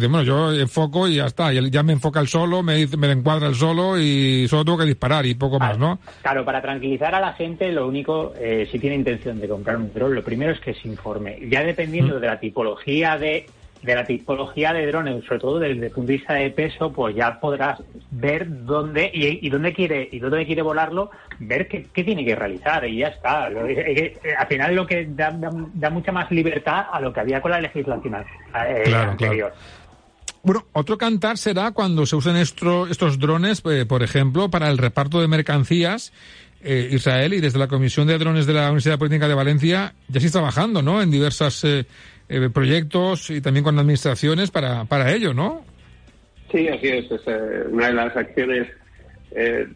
bueno, 0.08 0.22
yo 0.22 0.52
enfoco 0.52 1.08
y 1.08 1.16
ya 1.16 1.26
está. 1.26 1.52
Ya 1.52 1.82
me 1.82 1.92
enfoca 1.92 2.20
el 2.20 2.28
solo, 2.28 2.62
me, 2.62 2.86
me 2.96 3.10
encuadra 3.10 3.48
el 3.48 3.54
solo 3.54 3.98
y 3.98 4.46
solo 4.48 4.64
tengo 4.64 4.78
que 4.78 4.84
disparar 4.84 5.26
y 5.26 5.34
poco 5.34 5.58
más, 5.58 5.76
¿no? 5.76 5.98
Claro, 6.22 6.44
para 6.44 6.62
tranquilizar 6.62 7.14
a 7.14 7.20
la 7.20 7.34
gente, 7.34 7.70
lo 7.72 7.86
único, 7.86 8.32
eh, 8.38 8.66
si 8.70 8.78
tiene 8.78 8.96
intención 8.96 9.40
de 9.40 9.48
comprar 9.48 9.76
un 9.76 9.92
dron, 9.92 10.14
lo 10.14 10.22
primero 10.22 10.52
es 10.52 10.60
que 10.60 10.72
se 10.72 10.88
informe. 10.88 11.38
Ya 11.50 11.64
dependiendo 11.64 12.16
mm. 12.16 12.20
de 12.20 12.26
la 12.26 12.40
tipología 12.40 13.18
de 13.18 13.46
de 13.84 13.94
la 13.94 14.04
tipología 14.04 14.72
de 14.72 14.86
drones, 14.86 15.24
sobre 15.24 15.40
todo 15.40 15.58
desde 15.58 15.86
el 15.86 15.92
punto 15.92 16.08
de 16.08 16.16
vista 16.16 16.34
de 16.34 16.50
peso, 16.50 16.90
pues 16.92 17.14
ya 17.14 17.38
podrás 17.38 17.82
ver 18.10 18.64
dónde 18.64 19.10
y, 19.12 19.48
dónde 19.50 19.74
quiere 19.74 20.08
y 20.10 20.18
dónde 20.18 20.46
quiere 20.46 20.62
volarlo, 20.62 21.10
ver 21.38 21.68
qué, 21.68 21.86
tiene 21.92 22.24
que 22.24 22.34
realizar 22.34 22.86
y 22.86 22.98
ya 22.98 23.08
está. 23.08 23.50
Eh, 23.50 24.18
al 24.38 24.46
final 24.46 24.74
lo 24.74 24.86
que 24.86 25.06
da, 25.10 25.90
mucha 25.90 26.12
más 26.12 26.30
libertad 26.30 26.86
a 26.90 27.00
lo 27.00 27.12
que 27.12 27.20
había 27.20 27.42
con 27.42 27.50
la 27.50 27.60
legislación 27.60 28.14
eh, 28.14 28.94
anterior. 28.94 29.52
Bueno, 30.42 30.66
otro 30.72 30.96
cantar 30.96 31.36
será 31.36 31.72
cuando 31.72 32.06
se 32.06 32.16
usen 32.16 32.36
estos 32.36 33.18
drones, 33.18 33.62
eh, 33.66 33.84
por 33.86 34.02
ejemplo, 34.02 34.50
para 34.50 34.70
el 34.70 34.78
reparto 34.78 35.20
de 35.20 35.28
mercancías. 35.28 36.12
Israel 36.66 37.34
y 37.34 37.40
desde 37.40 37.58
la 37.58 37.68
Comisión 37.68 38.06
de 38.06 38.16
Drones 38.16 38.46
de 38.46 38.54
la 38.54 38.62
Universidad 38.62 38.98
Política 38.98 39.28
de 39.28 39.34
Valencia 39.34 39.92
ya 40.08 40.18
se 40.18 40.28
está 40.28 40.38
trabajando, 40.38 40.80
¿no? 40.80 41.02
En 41.02 41.10
diversas 41.10 41.62
eh, 41.64 41.84
proyectos 42.52 43.30
y 43.30 43.40
también 43.40 43.64
con 43.64 43.78
administraciones 43.78 44.50
para, 44.50 44.84
para 44.84 45.12
ello, 45.12 45.34
¿no? 45.34 45.64
Sí, 46.50 46.68
así 46.68 46.88
es. 46.88 47.10
es 47.10 47.20
eh, 47.26 47.64
una 47.70 47.88
de 47.88 47.94
las 47.94 48.16
acciones. 48.16 48.68
Eh, 49.32 49.66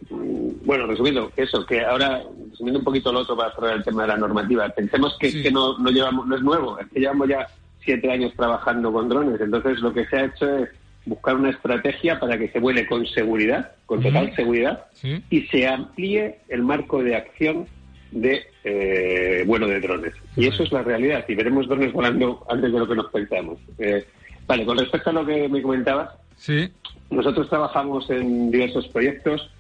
bueno, 0.65 0.87
resumiendo, 0.87 1.33
eso, 1.37 1.67
que 1.67 1.81
ahora, 1.81 2.23
resumiendo 2.51 2.79
un 2.79 2.85
poquito 2.85 3.13
lo 3.13 3.21
otro 3.21 3.37
para 3.37 3.53
cerrar 3.55 3.77
el 3.79 3.85
tema 3.85 4.03
de 4.03 4.09
la 4.09 4.17
normativa, 4.17 4.69
pensemos 4.69 5.17
que, 5.19 5.43
que 5.43 5.51
no, 5.51 5.77
no, 5.79 5.91
llevamos, 5.91 6.29
no 6.29 6.37
es 6.37 6.43
nuevo, 6.43 6.79
es 6.79 6.87
que 6.89 7.01
llevamos 7.01 7.29
ya 7.29 7.49
siete 7.85 8.11
años 8.13 8.33
trabajando 8.37 8.93
con 8.93 9.09
drones. 9.09 9.41
Entonces, 9.41 9.81
lo 9.81 9.93
que 9.93 10.07
se 10.07 10.17
ha 10.17 10.25
hecho 10.27 10.59
es 10.59 10.69
buscar 11.07 11.37
una 11.37 11.51
estrategia 11.51 12.21
para 12.21 12.39
que 12.39 12.49
se 12.49 12.61
vuele 12.61 12.87
con 12.87 13.05
seguridad, 13.07 13.73
con 13.87 14.03
total 14.03 14.35
seguridad, 14.37 14.85
y 15.31 15.43
se 15.43 15.67
amplíe 15.67 16.39
el 16.49 16.63
marco 16.63 17.03
de 17.03 17.17
acción 17.17 17.67
de 18.11 18.47
eh, 18.65 19.45
vuelo 19.47 19.67
de 19.67 19.81
drones. 19.81 20.15
Y 20.37 20.47
eso 20.47 20.63
es 20.63 20.73
la 20.73 20.83
realidad. 20.83 21.25
Y 21.29 21.35
veremos 21.35 21.69
drones 21.69 21.93
volando 21.93 22.45
antes 22.49 22.73
de 22.73 22.79
lo 22.79 22.89
que 22.89 22.95
nos 22.95 23.11
pensamos. 23.11 23.59
Eh, 23.79 24.05
vale, 24.47 24.65
con 24.65 24.79
respecto 24.79 25.11
a 25.11 25.13
lo 25.13 25.27
que 25.27 25.49
me 25.49 25.63
comentabas, 25.63 26.11
sí. 26.37 26.71
nosotros 27.11 27.49
trabajamos 27.49 28.09
en 28.11 28.51
diversos 28.51 28.89
proyectos. 28.89 29.51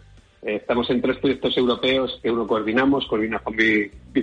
Eh, 0.43 0.57
estamos 0.57 0.89
en 0.91 1.03
tres 1.03 1.19
proyectos 1.19 1.57
europeos 1.57 2.19
que 2.23 2.31
uno 2.31 2.47
coordinamos, 2.47 3.07
coordina 3.07 3.41
Juan, 3.41 3.57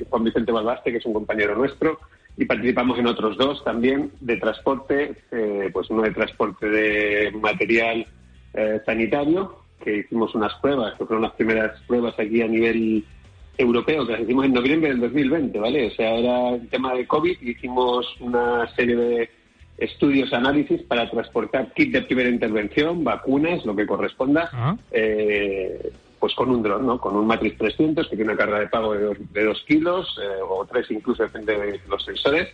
Juan 0.09 0.23
Vicente 0.23 0.51
Balbaste, 0.51 0.91
que 0.91 0.97
es 0.97 1.05
un 1.05 1.13
compañero 1.13 1.55
nuestro, 1.55 1.99
y 2.37 2.45
participamos 2.45 2.97
en 2.99 3.07
otros 3.07 3.37
dos 3.37 3.63
también 3.63 4.11
de 4.21 4.37
transporte, 4.37 5.15
eh, 5.31 5.69
pues 5.71 5.89
uno 5.89 6.03
de 6.03 6.11
transporte 6.11 6.69
de 6.69 7.31
material 7.31 8.05
sanitario, 8.85 9.65
que 9.83 9.97
hicimos 9.97 10.33
unas 10.33 10.53
pruebas, 10.61 10.97
que 10.97 11.05
fueron 11.05 11.23
las 11.23 11.33
primeras 11.33 11.77
pruebas 11.81 12.17
aquí 12.17 12.41
a 12.41 12.47
nivel 12.47 13.03
europeo 13.57 14.05
que 14.05 14.13
las 14.13 14.21
hicimos 14.21 14.45
en 14.45 14.53
noviembre 14.53 14.89
del 14.89 14.99
2020, 15.01 15.59
¿vale? 15.59 15.87
O 15.87 15.91
sea, 15.91 16.15
era 16.15 16.49
el 16.51 16.67
tema 16.69 16.93
de 16.93 17.07
COVID 17.07 17.37
y 17.41 17.51
hicimos 17.51 18.05
una 18.19 18.67
serie 18.75 18.95
de 18.95 19.29
estudios, 19.77 20.31
análisis 20.33 20.81
para 20.83 21.09
transportar 21.09 21.73
kit 21.73 21.91
de 21.91 22.03
primera 22.03 22.29
intervención, 22.29 23.03
vacunas, 23.03 23.65
lo 23.65 23.75
que 23.75 23.85
corresponda, 23.85 24.49
ah. 24.53 24.77
eh, 24.91 25.91
pues 26.19 26.33
con 26.33 26.49
un 26.49 26.63
dron, 26.63 26.85
¿no? 26.85 26.99
Con 26.99 27.15
un 27.15 27.27
Matrix 27.27 27.57
300 27.57 28.07
que 28.07 28.15
tiene 28.15 28.31
una 28.31 28.39
carga 28.39 28.59
de 28.59 28.67
pago 28.67 28.93
de 28.93 29.43
dos, 29.43 29.63
kilos 29.67 30.17
eh, 30.21 30.41
o 30.47 30.65
tres 30.65 30.89
incluso, 30.91 31.23
depende 31.23 31.57
de 31.57 31.81
los 31.89 32.03
sensores. 32.03 32.47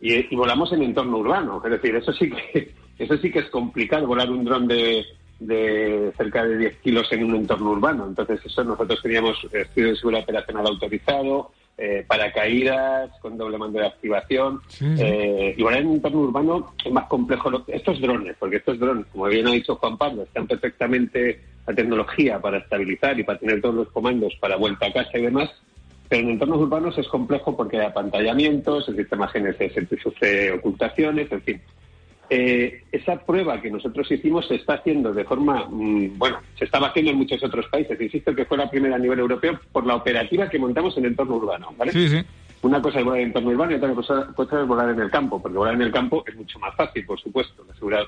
Y, 0.00 0.32
y, 0.32 0.36
volamos 0.36 0.72
en 0.72 0.82
entorno 0.82 1.18
urbano. 1.18 1.60
Es 1.64 1.70
decir, 1.72 1.96
eso 1.96 2.12
sí 2.12 2.30
que 2.30 2.72
eso 2.98 3.16
sí 3.16 3.30
que 3.30 3.40
es 3.40 3.50
complicado, 3.50 4.06
volar 4.06 4.30
un 4.30 4.44
dron 4.44 4.68
de 4.68 5.04
de 5.38 6.12
cerca 6.16 6.44
de 6.44 6.58
10 6.58 6.76
kilos 6.78 7.12
en 7.12 7.24
un 7.24 7.36
entorno 7.36 7.70
urbano. 7.70 8.06
Entonces, 8.06 8.40
eso 8.44 8.64
nosotros 8.64 9.00
teníamos 9.02 9.36
estudio 9.52 9.90
de 9.90 9.96
seguridad 9.96 10.22
operacional 10.22 10.66
autorizado, 10.66 11.52
eh, 11.76 12.04
paracaídas 12.08 13.10
con 13.20 13.38
doble 13.38 13.56
mando 13.56 13.78
de 13.78 13.86
activación. 13.86 14.60
Eh, 14.80 15.54
y 15.56 15.62
bueno, 15.62 15.78
en 15.78 15.86
un 15.86 15.94
entorno 15.94 16.20
urbano 16.20 16.74
es 16.84 16.92
más 16.92 17.06
complejo. 17.06 17.50
Estos 17.68 18.00
drones, 18.00 18.34
porque 18.38 18.56
estos 18.56 18.80
drones, 18.80 19.06
como 19.12 19.26
bien 19.26 19.46
ha 19.46 19.52
dicho 19.52 19.76
Juan 19.76 19.96
Pablo, 19.96 20.24
están 20.24 20.48
perfectamente 20.48 21.40
la 21.66 21.74
tecnología 21.74 22.40
para 22.40 22.58
estabilizar 22.58 23.18
y 23.20 23.22
para 23.22 23.38
tener 23.38 23.60
todos 23.60 23.74
los 23.74 23.88
comandos 23.90 24.34
para 24.40 24.56
vuelta 24.56 24.86
a 24.86 24.92
casa 24.92 25.18
y 25.18 25.22
demás. 25.22 25.50
Pero 26.08 26.22
en 26.22 26.30
entornos 26.30 26.58
urbanos 26.58 26.98
es 26.98 27.06
complejo 27.06 27.56
porque 27.56 27.78
hay 27.78 27.86
apantallamientos, 27.86 28.88
el 28.88 28.96
sistema 28.96 29.30
GNSS 29.32 30.02
sufre 30.02 30.50
ocultaciones, 30.52 31.30
en 31.30 31.42
fin. 31.42 31.60
Eh, 32.30 32.84
esa 32.92 33.16
prueba 33.24 33.60
que 33.60 33.70
nosotros 33.70 34.10
hicimos 34.10 34.46
se 34.46 34.56
está 34.56 34.74
haciendo 34.74 35.14
de 35.14 35.24
forma, 35.24 35.66
mm, 35.68 36.18
bueno, 36.18 36.38
se 36.58 36.66
estaba 36.66 36.88
haciendo 36.88 37.12
en 37.12 37.18
muchos 37.18 37.42
otros 37.42 37.66
países. 37.68 37.98
Insisto 38.00 38.34
que 38.34 38.44
fue 38.44 38.58
la 38.58 38.70
primera 38.70 38.96
a 38.96 38.98
nivel 38.98 39.18
europeo 39.18 39.58
por 39.72 39.86
la 39.86 39.96
operativa 39.96 40.48
que 40.48 40.58
montamos 40.58 40.96
en 40.98 41.04
el 41.04 41.10
entorno 41.12 41.36
urbano, 41.36 41.74
¿vale? 41.76 41.92
Sí, 41.92 42.08
sí. 42.08 42.22
Una 42.60 42.82
cosa 42.82 42.98
es 42.98 43.04
volar 43.04 43.20
en 43.20 43.28
entorno 43.28 43.50
urbano 43.50 43.72
y 43.72 43.74
otra 43.76 43.94
cosa, 43.94 44.28
es 44.36 44.66
volar 44.66 44.90
en 44.90 45.00
el 45.00 45.10
campo, 45.10 45.40
porque 45.40 45.56
volar 45.56 45.74
en 45.74 45.82
el 45.82 45.92
campo 45.92 46.24
es 46.26 46.34
mucho 46.36 46.58
más 46.58 46.74
fácil, 46.74 47.06
por 47.06 47.18
supuesto. 47.18 47.64
La 47.66 47.74
seguridad 47.74 48.04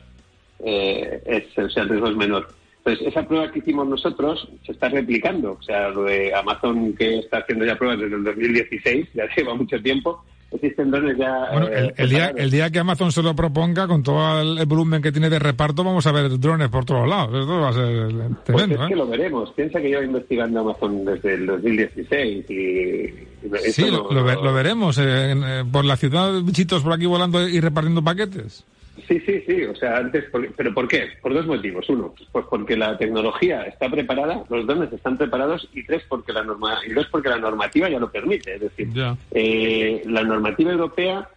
eh, 0.59 1.23
es, 1.25 1.59
o 1.59 1.71
sea, 1.71 1.85
el 1.85 1.89
riesgo 1.89 2.09
es 2.09 2.17
menor. 2.17 2.49
Entonces, 2.85 3.09
esa 3.09 3.27
prueba 3.27 3.51
que 3.53 3.59
hicimos 3.61 3.87
nosotros 3.87 4.49
se 4.65 4.73
está 4.73 4.89
replicando. 4.89 5.53
O 5.53 5.63
sea, 5.63 5.91
lo 5.91 6.05
de 6.05 6.35
Amazon 6.35 6.95
que 6.95 7.19
está 7.19 7.39
haciendo 7.39 7.65
ya 7.65 7.77
pruebas 7.77 8.01
desde 8.01 8.17
el 8.17 8.25
2016, 8.25 9.09
ya 9.15 9.25
lleva 9.37 9.55
mucho 9.55 9.81
tiempo, 9.81 10.25
existen 10.53 10.91
drones 10.91 11.17
ya. 11.17 11.51
Bueno, 11.53 11.69
el, 11.69 11.93
eh, 11.97 12.07
día, 12.07 12.33
el 12.37 12.51
día 12.51 12.71
que 12.71 12.79
Amazon 12.79 13.13
se 13.13 13.23
lo 13.23 13.35
proponga, 13.35 13.87
con 13.87 14.03
todo 14.03 14.41
el, 14.41 14.67
volumen 14.67 15.03
que 15.03 15.13
tiene 15.13 15.31
de 15.31 15.39
reparto, 15.39 15.85
vamos 15.85 16.07
a 16.07 16.13
ver 16.13 16.39
drones 16.39 16.69
por 16.69 16.85
todos 16.85 17.09
lados. 17.09 17.41
Esto 17.41 17.61
va 17.61 17.69
a 17.69 17.73
ser 17.73 18.13
pues 18.13 18.45
tremendo. 18.45 18.83
es 18.83 18.89
que 18.89 18.95
¿eh? 18.95 18.97
lo 18.97 19.07
veremos. 19.07 19.53
Piensa 19.53 19.81
que 19.81 19.89
llevo 19.89 20.03
investigando 20.03 20.61
Amazon 20.61 21.05
desde 21.05 21.35
el 21.35 21.47
2016 21.47 22.51
y. 22.51 23.71
sí, 23.71 23.91
lo, 23.91 24.53
veremos. 24.53 24.99
Eh, 25.01 25.65
por 25.71 25.85
la 25.85 25.97
ciudad, 25.97 26.43
bichitos 26.43 26.83
por 26.83 26.93
aquí 26.93 27.07
volando 27.07 27.49
y 27.49 27.61
repartiendo 27.61 28.03
paquetes. 28.03 28.65
Sí, 29.09 29.21
sí, 29.21 29.43
sí. 29.47 29.65
O 29.65 29.75
sea, 29.75 29.99
antes, 29.99 30.25
pero 30.57 30.75
¿por 30.75 30.89
qué? 30.89 31.09
Por 31.23 31.35
dos 31.35 31.47
motivos. 31.47 31.89
Uno, 31.89 32.15
pues 32.33 32.45
porque 32.49 32.77
la 32.77 32.99
tecnología 32.99 33.63
está 33.63 33.89
preparada, 33.89 34.45
los 34.49 34.67
drones 34.67 34.93
están 34.93 35.17
preparados, 35.17 35.69
y 35.73 35.85
tres, 35.85 36.03
porque 36.09 36.33
la 36.33 36.45
norma, 36.45 36.79
y 36.87 36.93
dos, 36.93 37.07
porque 37.11 37.29
la 37.29 37.39
normativa 37.39 37.89
ya 37.89 37.99
lo 37.99 38.11
permite. 38.11 38.55
Es 38.55 38.61
decir, 38.61 38.89
eh, 39.33 40.03
la 40.07 40.23
normativa 40.23 40.73
europea 40.73 41.29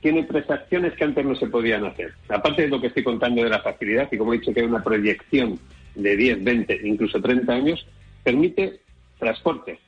tiene 0.00 0.24
tres 0.24 0.50
acciones 0.50 0.92
que 0.94 1.04
antes 1.04 1.24
no 1.24 1.34
se 1.34 1.46
podían 1.46 1.84
hacer. 1.84 2.12
Aparte 2.28 2.62
de 2.62 2.68
lo 2.68 2.80
que 2.80 2.88
estoy 2.88 3.02
contando 3.02 3.42
de 3.42 3.50
la 3.50 3.60
facilidad, 3.60 4.08
y 4.10 4.18
como 4.18 4.34
he 4.34 4.38
dicho 4.38 4.52
que 4.52 4.60
hay 4.60 4.66
una 4.66 4.82
proyección 4.82 5.58
de 5.94 6.16
10, 6.16 6.44
20, 6.44 6.80
incluso 6.84 7.20
30 7.20 7.52
años, 7.52 7.86
permite 8.22 8.80
transporte. 9.18 9.78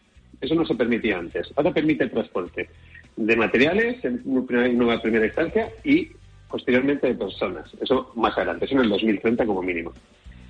Eso 0.41 0.55
no 0.55 0.65
se 0.65 0.75
permitía 0.75 1.19
antes. 1.19 1.53
Ahora 1.57 1.73
permite 1.73 2.07
transporte 2.09 2.69
de 3.17 3.37
materiales 3.37 4.05
en 4.05 4.21
una 4.25 5.01
primera 5.01 5.27
instancia 5.27 5.71
y 5.85 6.11
posteriormente 6.49 7.09
de 7.09 7.15
personas. 7.15 7.69
Eso 7.81 8.13
más 8.15 8.37
adelante, 8.37 8.67
eso 8.67 8.75
en 8.75 8.83
el 8.83 8.89
2030 8.91 9.47
como 9.47 9.63
mínimo. 9.63 9.93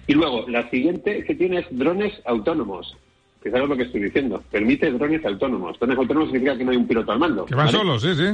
Y 0.06 0.14
luego, 0.14 0.44
la 0.48 0.68
siguiente 0.70 1.24
que 1.24 1.35
tiene 1.35 1.61
es 1.61 1.66
drones 1.70 2.12
autónomos. 2.24 2.96
Que 3.42 3.50
sabes 3.50 3.68
lo 3.68 3.76
que 3.76 3.85
estoy 3.85 4.02
diciendo. 4.02 4.42
Permite 4.50 4.90
drones 4.90 5.24
autónomos. 5.24 5.78
Drones 5.78 5.98
autónomos 5.98 6.28
significa 6.30 6.56
que 6.56 6.64
no 6.64 6.70
hay 6.72 6.76
un 6.76 6.87
piloto 6.87 7.12
al 7.12 7.18
mando. 7.18 7.44
Que 7.44 7.54
van 7.54 7.70
solos, 7.70 8.02
sí, 8.02 8.14
sí. 8.14 8.24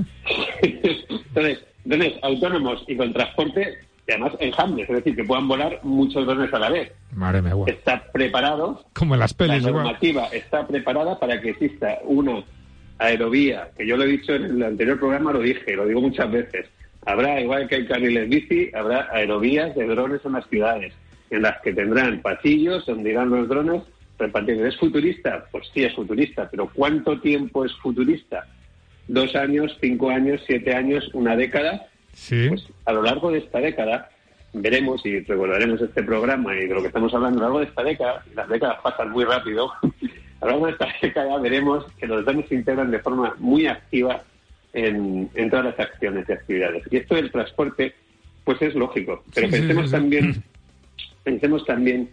Entonces, 1.34 1.64
drones 1.84 2.14
autónomos 2.22 2.84
y 2.86 2.96
con 2.96 3.12
transporte, 3.12 3.78
y 4.06 4.12
además 4.12 4.32
enjambres, 4.40 4.88
es 4.88 4.96
decir, 4.96 5.16
que 5.16 5.24
puedan 5.24 5.48
volar 5.48 5.80
muchos 5.82 6.26
drones 6.26 6.52
a 6.52 6.58
la 6.58 6.70
vez. 6.70 6.92
Madre 7.14 7.42
mía, 7.42 7.54
Está 7.66 8.04
preparado. 8.12 8.84
Como 8.94 9.14
en 9.14 9.20
las 9.20 9.34
pelis, 9.34 9.62
La 9.62 9.70
normativa 9.70 10.26
está 10.26 10.66
preparada 10.66 11.18
para 11.18 11.40
que 11.40 11.50
exista 11.50 11.98
una 12.04 12.42
aerovía, 12.98 13.70
que 13.76 13.86
yo 13.86 13.96
lo 13.96 14.04
he 14.04 14.08
dicho 14.08 14.34
en 14.34 14.44
el 14.44 14.62
anterior 14.62 14.98
programa, 14.98 15.32
lo 15.32 15.40
dije, 15.40 15.74
lo 15.74 15.86
digo 15.86 16.00
muchas 16.00 16.30
veces 16.30 16.66
Habrá, 17.04 17.40
igual 17.40 17.68
que 17.68 17.76
hay 17.76 17.86
carriles 17.86 18.28
bici, 18.28 18.70
habrá 18.74 19.08
aerovías 19.12 19.74
de 19.74 19.86
drones 19.86 20.20
en 20.24 20.32
las 20.32 20.46
ciudades, 20.48 20.94
en 21.30 21.42
las 21.42 21.60
que 21.60 21.72
tendrán 21.72 22.22
pasillos 22.22 22.86
donde 22.86 23.10
irán 23.10 23.30
los 23.30 23.48
drones 23.48 23.82
repartiendo. 24.18 24.66
¿Es 24.66 24.76
futurista? 24.76 25.44
Pues 25.50 25.68
sí, 25.74 25.82
es 25.82 25.94
futurista, 25.94 26.48
pero 26.48 26.70
¿cuánto 26.72 27.20
tiempo 27.20 27.64
es 27.64 27.72
futurista? 27.78 28.46
¿Dos 29.08 29.34
años, 29.34 29.76
cinco 29.80 30.10
años, 30.10 30.40
siete 30.46 30.74
años, 30.74 31.10
una 31.12 31.34
década? 31.34 31.86
Sí. 32.12 32.48
Pues 32.48 32.66
a 32.84 32.92
lo 32.92 33.02
largo 33.02 33.32
de 33.32 33.38
esta 33.38 33.58
década 33.58 34.08
veremos 34.52 35.04
y 35.04 35.20
recordaremos 35.20 35.80
este 35.80 36.02
programa 36.02 36.54
y 36.54 36.68
de 36.68 36.74
lo 36.74 36.82
que 36.82 36.88
estamos 36.88 37.12
hablando 37.14 37.38
a 37.38 37.40
lo 37.40 37.46
largo 37.46 37.58
de 37.60 37.66
esta 37.66 37.82
década, 37.82 38.24
las 38.34 38.48
décadas 38.48 38.78
pasan 38.82 39.10
muy 39.10 39.24
rápido, 39.24 39.72
a 40.40 40.44
lo 40.44 40.50
largo 40.50 40.66
de 40.66 40.72
esta 40.72 40.88
década 41.00 41.38
veremos 41.38 41.84
que 41.98 42.06
los 42.06 42.24
drones 42.24 42.48
se 42.48 42.54
integran 42.54 42.90
de 42.90 43.00
forma 43.00 43.34
muy 43.38 43.66
activa 43.66 44.22
en, 44.72 45.50
todas 45.50 45.66
las 45.66 45.80
acciones 45.80 46.26
y 46.28 46.32
actividades. 46.32 46.84
Y 46.90 46.96
esto 46.96 47.14
del 47.14 47.30
transporte, 47.30 47.94
pues 48.44 48.60
es 48.62 48.74
lógico, 48.74 49.22
pero 49.34 49.50
pensemos 49.50 49.90
también, 49.90 50.42
pensemos 51.24 51.64
también 51.64 52.10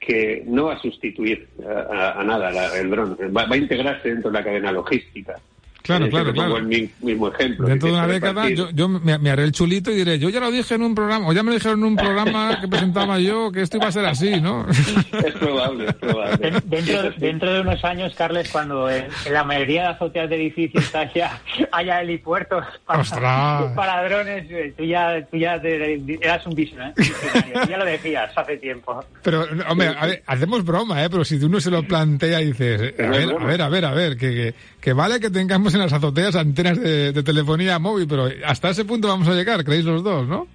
que 0.00 0.42
no 0.46 0.66
va 0.66 0.74
a 0.74 0.82
sustituir 0.82 1.48
a, 1.66 2.22
nada 2.24 2.78
el 2.78 2.90
dron, 2.90 3.16
va, 3.34 3.46
a 3.48 3.56
integrarse 3.56 4.10
dentro 4.10 4.30
de 4.30 4.38
la 4.38 4.44
cadena 4.44 4.72
logística. 4.72 5.40
Claro, 5.84 6.06
Eh, 6.06 6.08
claro, 6.08 6.32
claro. 6.32 6.56
el 6.56 6.64
mi- 6.64 6.88
mismo 7.02 7.28
ejemplo. 7.28 7.68
Dentro 7.68 7.88
de 7.90 7.94
una 7.94 8.06
década 8.06 8.48
yo, 8.48 8.70
yo 8.70 8.88
me, 8.88 9.18
me 9.18 9.28
haré 9.30 9.44
el 9.44 9.52
chulito 9.52 9.90
y 9.90 9.96
diré, 9.96 10.18
yo 10.18 10.30
ya 10.30 10.40
lo 10.40 10.50
dije 10.50 10.76
en 10.76 10.82
un 10.82 10.94
programa, 10.94 11.28
o 11.28 11.32
ya 11.34 11.42
me 11.42 11.50
lo 11.50 11.56
dijeron 11.56 11.80
en 11.80 11.84
un 11.84 11.96
programa 11.96 12.58
que 12.62 12.68
presentaba 12.68 13.18
yo, 13.18 13.52
que 13.52 13.60
esto 13.60 13.76
iba 13.76 13.88
a 13.88 13.92
ser 13.92 14.06
así, 14.06 14.40
¿no? 14.40 14.66
Es 14.70 15.34
probable, 15.34 15.86
es 15.88 15.94
probable. 15.96 16.36
Den- 16.50 16.62
Dentro, 16.64 17.12
sí. 17.12 17.18
dentro 17.18 17.52
de 17.52 17.60
unos 17.60 17.84
años, 17.84 18.14
Carles, 18.16 18.48
cuando 18.48 18.88
en, 18.90 19.08
la 19.30 19.44
mayoría 19.44 19.82
de 19.82 19.88
azoteas 19.88 20.30
de 20.30 20.36
edificios 20.36 20.94
haya, 20.94 21.38
haya 21.70 22.00
helipuertos 22.00 22.64
para, 22.86 23.02
para 23.76 24.04
drones, 24.08 24.50
eh, 24.50 24.72
tú 24.78 24.84
ya, 24.84 25.22
tú 25.30 25.36
ya 25.36 25.60
te- 25.60 26.00
eras 26.22 26.46
un 26.46 26.54
visionario, 26.54 26.94
visionario, 26.96 27.68
ya 27.68 27.76
lo 27.76 27.84
decías 27.84 28.30
hace 28.34 28.56
tiempo. 28.56 29.04
Pero, 29.22 29.44
hombre, 29.68 29.88
a 29.88 30.06
ver, 30.06 30.22
hacemos 30.26 30.64
broma, 30.64 31.04
¿eh? 31.04 31.10
Pero 31.10 31.26
si 31.26 31.36
uno 31.44 31.60
se 31.60 31.70
lo 31.70 31.82
plantea 31.82 32.40
y 32.40 32.46
dices, 32.46 32.94
a 32.98 33.02
ver, 33.10 33.30
a 33.38 33.44
ver, 33.44 33.60
a 33.62 33.68
ver, 33.68 33.84
a 33.84 33.90
ver, 33.92 34.16
que, 34.16 34.30
que, 34.32 34.54
que 34.80 34.92
vale 34.94 35.20
que 35.20 35.28
tengamos 35.28 35.73
en 35.74 35.80
las 35.80 35.92
azoteas 35.92 36.36
antenas 36.36 36.80
de, 36.80 37.12
de 37.12 37.22
telefonía 37.22 37.78
móvil, 37.78 38.06
pero 38.08 38.28
hasta 38.46 38.70
ese 38.70 38.84
punto 38.84 39.08
vamos 39.08 39.28
a 39.28 39.34
llegar, 39.34 39.64
creéis 39.64 39.84
los 39.84 40.02
dos, 40.02 40.26
¿no? 40.26 40.46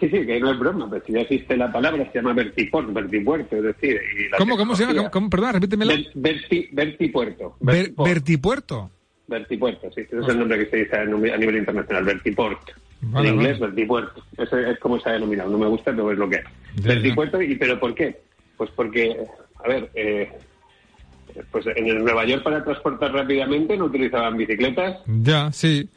Sí, 0.00 0.08
sí, 0.08 0.26
que 0.26 0.40
no 0.40 0.50
es 0.52 0.58
broma, 0.58 0.88
pero 0.90 1.04
si 1.06 1.12
ya 1.12 1.20
existe 1.20 1.56
la 1.56 1.70
palabra, 1.70 2.04
se 2.10 2.18
llama 2.18 2.32
vertiport, 2.32 2.92
vertipuerto, 2.92 3.56
es 3.56 3.62
decir... 3.62 4.00
Y 4.18 4.28
la 4.28 4.38
¿Cómo, 4.38 4.56
cómo 4.56 4.74
se 4.74 4.84
llama? 4.86 5.10
¿Cómo? 5.10 5.30
Perdón, 5.30 5.52
repítemelo. 5.54 5.92
Ver- 5.92 6.12
verti- 6.14 6.68
vertipuerto. 6.72 7.56
Vertiport. 7.60 8.08
vertipuerto. 8.08 8.90
Vertipuerto, 9.28 9.90
sí, 9.94 10.00
ese 10.02 10.18
es 10.18 10.28
el 10.28 10.38
nombre 10.38 10.58
que 10.58 10.70
se 10.70 10.76
dice 10.78 10.96
a 10.96 11.04
nivel 11.04 11.56
internacional, 11.56 12.04
vertiport. 12.04 12.58
Vale, 13.00 13.28
en 13.28 13.34
inglés, 13.36 13.58
vale. 13.60 13.72
vertipuerto. 13.72 14.22
Ese 14.36 14.70
es 14.72 14.78
como 14.80 14.98
se 14.98 15.08
ha 15.08 15.12
denominado, 15.12 15.50
no 15.50 15.58
me 15.58 15.66
gusta, 15.66 15.92
pero 15.92 16.10
es 16.10 16.18
lo 16.18 16.28
que 16.28 16.36
es. 16.36 16.44
Ya, 16.76 16.88
vertipuerto, 16.88 17.40
¿y 17.40 17.54
pero 17.54 17.78
por 17.78 17.94
qué? 17.94 18.20
Pues 18.56 18.70
porque, 18.74 19.16
a 19.64 19.68
ver, 19.68 19.90
eh, 19.94 20.30
pues 21.50 21.66
en 21.74 21.86
el 21.86 22.04
Nueva 22.04 22.24
York 22.26 22.42
para 22.42 22.62
transportar 22.64 23.12
rápidamente 23.12 23.76
no 23.76 23.86
utilizaban 23.86 24.36
bicicletas, 24.36 24.98
Ya, 25.06 25.50
sí. 25.52 25.88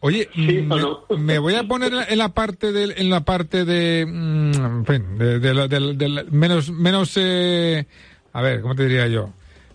Oye, 0.00 0.28
Sí, 0.34 0.40
me, 0.62 0.76
no. 0.76 1.00
me 1.16 1.38
voy 1.38 1.54
a 1.54 1.64
poner 1.64 1.90
en 2.08 2.18
la 2.18 2.28
parte 2.28 2.72
de, 2.72 2.92
en 2.98 3.08
la 3.08 3.20
parte 3.24 3.64
de, 3.64 4.04
mm, 4.06 4.52
en 4.54 4.84
fin, 4.86 5.18
de, 5.18 5.38
de 5.38 5.54
la- 5.54 5.66
del- 5.66 5.96
del- 5.96 6.26
menos, 6.30 6.70
menos, 6.70 7.12
eh, 7.16 7.86
a 8.34 8.42
ver, 8.42 8.60
¿cómo 8.60 8.74
te 8.74 8.82
diría 8.86 9.06
yo? 9.06 9.30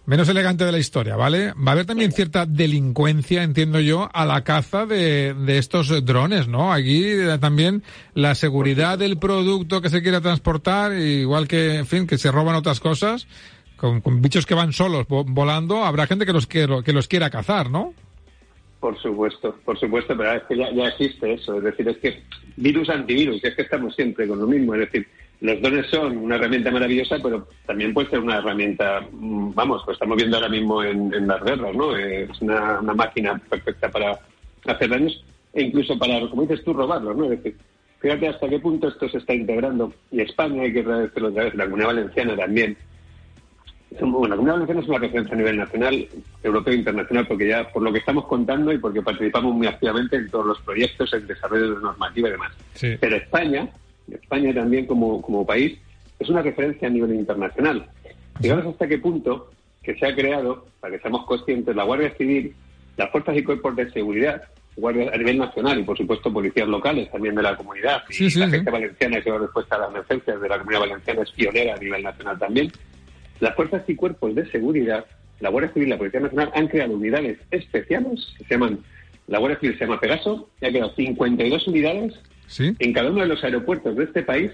Menos 0.06 0.28
elegante 0.30 0.65
de 0.65 0.72
la 0.72 0.78
historia, 0.80 1.15
¿vale? 1.15 1.54
Va 1.54 1.69
a 1.69 1.72
haber 1.72 1.86
también 1.86 2.12
cierta 2.12 2.45
delincuencia, 2.45 3.41
entiendo 3.43 3.80
yo, 3.80 4.10
a 4.13 4.26
la 4.26 4.43
caza 4.43 4.86
de, 4.86 5.34
de 5.34 5.58
estos 5.58 6.04
drones, 6.06 6.48
¿no? 6.48 6.72
Aquí 6.74 7.04
eh, 7.06 7.38
también 7.39 7.84
la 8.13 8.34
seguridad 8.36 8.98
del 9.00 9.17
producto 9.17 9.82
que 9.82 9.89
se 9.89 10.02
quiera 10.04 10.22
transportar, 10.22 10.93
igual 10.93 11.48
que, 11.48 11.76
en 11.78 11.86
fin, 11.88 12.06
que 12.08 12.17
se 12.19 12.32
roban 12.32 12.56
otras 12.56 12.80
cosas, 12.80 13.28
con, 13.79 14.01
con 14.01 14.21
bichos 14.21 14.45
que 14.45 14.53
van 14.53 14.73
solos 14.73 15.07
vo- 15.07 15.25
volando, 15.27 15.83
habrá 15.85 16.05
gente 16.05 16.25
que 16.25 16.33
los, 16.33 16.45
que, 16.47 16.67
que 16.85 16.93
los 16.93 17.07
quiera 17.07 17.29
cazar, 17.29 17.69
¿no? 17.71 17.93
Por 18.79 18.97
supuesto, 19.01 19.55
por 19.65 19.77
supuesto, 19.79 20.15
pero 20.15 20.31
es 20.33 20.43
que 20.43 20.55
ya, 20.57 20.71
ya 20.71 20.87
existe 20.87 21.33
eso. 21.33 21.57
Es 21.57 21.63
decir, 21.63 21.87
es 21.89 21.97
que 21.97 22.21
virus 22.55 22.89
antivirus, 22.89 23.43
es 23.43 23.55
que 23.55 23.63
estamos 23.63 23.93
siempre 23.95 24.27
con 24.27 24.39
lo 24.39 24.47
mismo. 24.47 24.73
Es 24.75 24.81
decir, 24.81 25.05
los 25.41 25.61
drones 25.61 25.87
son 25.87 26.15
una 26.17 26.35
herramienta 26.35 26.71
maravillosa, 26.71 27.17
pero 27.21 27.47
también 27.65 27.93
puede 27.93 28.09
ser 28.09 28.19
una 28.19 28.37
herramienta, 28.37 29.01
mm, 29.11 29.53
vamos, 29.53 29.83
lo 29.85 29.93
estamos 29.93 30.15
viendo 30.17 30.37
ahora 30.37 30.49
mismo 30.49 30.81
en, 30.83 31.27
las 31.27 31.43
guerras, 31.43 31.75
¿no? 31.75 31.95
Es 31.95 32.29
una, 32.41 32.79
una 32.79 32.93
máquina 32.93 33.37
perfecta 33.49 33.89
para 33.89 34.17
hacer 34.65 34.89
daños 34.89 35.23
e 35.53 35.63
incluso 35.63 35.97
para, 35.97 36.19
como 36.29 36.43
dices 36.43 36.63
tú, 36.63 36.73
robarlos, 36.73 37.17
¿no? 37.17 37.25
Es 37.25 37.31
decir, 37.31 37.57
fíjate 37.99 38.27
hasta 38.29 38.47
qué 38.47 38.59
punto 38.59 38.87
esto 38.87 39.09
se 39.09 39.17
está 39.17 39.33
integrando. 39.33 39.93
Y 40.11 40.21
España, 40.21 40.61
hay 40.63 40.71
que 40.71 40.79
agradecerlo 40.81 41.29
otra 41.29 41.43
vez, 41.45 41.55
la 41.55 41.65
Comunidad 41.65 41.87
Valenciana 41.87 42.35
también, 42.37 42.77
bueno, 43.91 44.28
la 44.28 44.36
Comunidad 44.36 44.54
Valenciana 44.56 44.82
es 44.82 44.88
una 44.88 44.97
referencia 44.99 45.34
a 45.34 45.38
nivel 45.38 45.58
nacional, 45.58 46.08
europeo 46.43 46.73
e 46.73 46.78
internacional, 46.78 47.28
porque 47.28 47.47
ya 47.47 47.69
por 47.71 47.82
lo 47.82 47.91
que 47.91 47.99
estamos 47.99 48.25
contando 48.25 48.71
y 48.71 48.78
porque 48.78 49.02
participamos 49.02 49.54
muy 49.54 49.67
activamente 49.67 50.15
en 50.15 50.30
todos 50.30 50.45
los 50.45 50.62
proyectos, 50.62 51.13
en 51.13 51.28
desarrollo 51.28 51.75
de 51.75 51.82
normativa 51.82 52.30
y 52.30 52.32
demás. 52.32 52.54
Sí. 52.73 52.95
Pero 52.99 53.15
España, 53.15 53.67
España 54.12 54.54
también 54.54 54.86
como, 54.86 55.21
como 55.21 55.45
país, 55.45 55.80
es 56.19 56.30
una 56.30 56.41
referencia 56.41 56.88
a 56.88 56.91
nivel 56.91 57.15
internacional. 57.15 57.88
Fijaros 58.41 58.67
hasta 58.67 58.88
qué 58.88 58.97
punto 58.99 59.52
que 59.82 59.95
se 59.95 60.06
ha 60.06 60.13
creado, 60.15 60.67
para 60.80 60.95
que 60.95 61.02
seamos 61.02 61.25
conscientes, 61.25 61.75
la 61.75 61.84
Guardia 61.84 62.13
Civil, 62.17 62.54
las 62.97 63.10
fuerzas 63.12 63.38
y 63.38 63.43
cuerpos 63.43 63.75
de 63.75 63.89
seguridad, 63.91 64.43
guardias 64.75 65.13
a 65.13 65.17
nivel 65.17 65.38
nacional 65.39 65.80
y, 65.80 65.84
por 65.84 65.97
supuesto, 65.97 66.32
policías 66.32 66.67
locales 66.67 67.10
también 67.12 67.36
de 67.36 67.41
la 67.41 67.56
comunidad. 67.56 68.04
Y 68.10 68.13
Sí, 68.13 68.23
la 68.25 68.45
sí. 68.45 68.52
agencia 68.54 68.71
valenciana 68.71 69.21
que 69.21 69.32
da 69.32 69.38
respuesta 69.39 69.75
a 69.75 69.80
las 69.80 69.89
emergencias 69.89 70.41
de 70.41 70.49
la 70.49 70.58
comunidad 70.58 70.82
valenciana 70.82 71.21
es 71.23 71.32
pionera 71.32 71.75
a 71.75 71.78
nivel 71.78 72.04
nacional 72.04 72.39
también. 72.39 72.71
Las 73.39 73.56
fuerzas 73.56 73.84
y 73.88 73.95
cuerpos 73.95 74.36
de 74.36 74.49
seguridad, 74.52 75.06
la 75.39 75.49
Guardia 75.49 75.71
Civil 75.73 75.88
y 75.88 75.91
la 75.91 75.97
Policía 75.97 76.19
Nacional 76.19 76.52
han 76.54 76.67
creado 76.67 76.93
unidades 76.93 77.38
especiales 77.52 78.34
que 78.38 78.43
se 78.45 78.54
llaman, 78.56 78.80
la 79.28 79.39
Guardia 79.39 79.60
Civil 79.60 79.78
se 79.78 79.86
llama 79.86 79.99
Pegaso, 79.99 80.49
y 80.62 80.65
ha 80.65 80.69
creado 80.69 80.93
52 80.95 81.67
unidades 81.67 82.13
Sí. 82.47 82.73
en 82.80 82.93
cada 82.93 83.12
uno 83.12 83.21
de 83.21 83.28
los 83.28 83.43
aeropuertos 83.43 83.95
de 83.95 84.04
este 84.06 84.23
país 84.23 84.52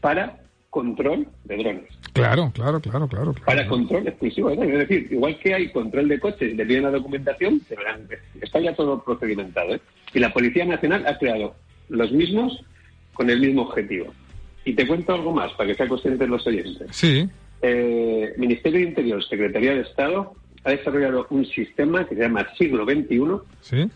para 0.00 0.38
control 0.70 1.26
de 1.44 1.56
drones, 1.56 1.84
Claro, 2.12 2.50
claro, 2.54 2.80
claro, 2.80 3.08
claro. 3.08 3.32
claro. 3.32 3.46
para 3.46 3.66
control 3.66 4.06
exclusivo 4.06 4.50
de 4.50 4.56
drones. 4.56 4.74
Es 4.82 4.88
decir, 4.88 5.08
igual 5.12 5.38
que 5.38 5.54
hay 5.54 5.68
control 5.70 6.08
de 6.08 6.20
coches 6.20 6.52
y 6.52 6.54
le 6.54 6.66
piden 6.66 6.82
la 6.84 6.90
documentación, 6.90 7.60
deberán- 7.68 8.06
está 8.40 8.60
ya 8.60 8.74
todo 8.74 9.02
procedimentado. 9.02 9.74
¿eh? 9.74 9.80
Y 10.12 10.18
la 10.18 10.32
Policía 10.32 10.64
Nacional 10.66 11.06
ha 11.06 11.16
creado 11.18 11.54
los 11.88 12.12
mismos 12.12 12.62
con 13.14 13.30
el 13.30 13.40
mismo 13.40 13.62
objetivo. 13.62 14.12
Y 14.64 14.74
te 14.74 14.86
cuento 14.86 15.14
algo 15.14 15.32
más 15.32 15.52
para 15.54 15.68
que 15.70 15.74
sean 15.74 15.88
conscientes 15.88 16.28
los 16.28 16.46
oyentes. 16.46 16.86
Sí, 16.90 17.28
Eh, 17.62 18.34
Ministerio 18.36 18.80
de 18.80 18.86
Interior, 18.86 19.24
Secretaría 19.24 19.74
de 19.74 19.80
Estado, 19.80 20.34
ha 20.64 20.70
desarrollado 20.70 21.26
un 21.30 21.44
sistema 21.46 22.06
que 22.06 22.14
se 22.14 22.22
llama 22.22 22.46
Siglo 22.56 22.84
XXI, 22.84 23.20
sí. 23.60 23.90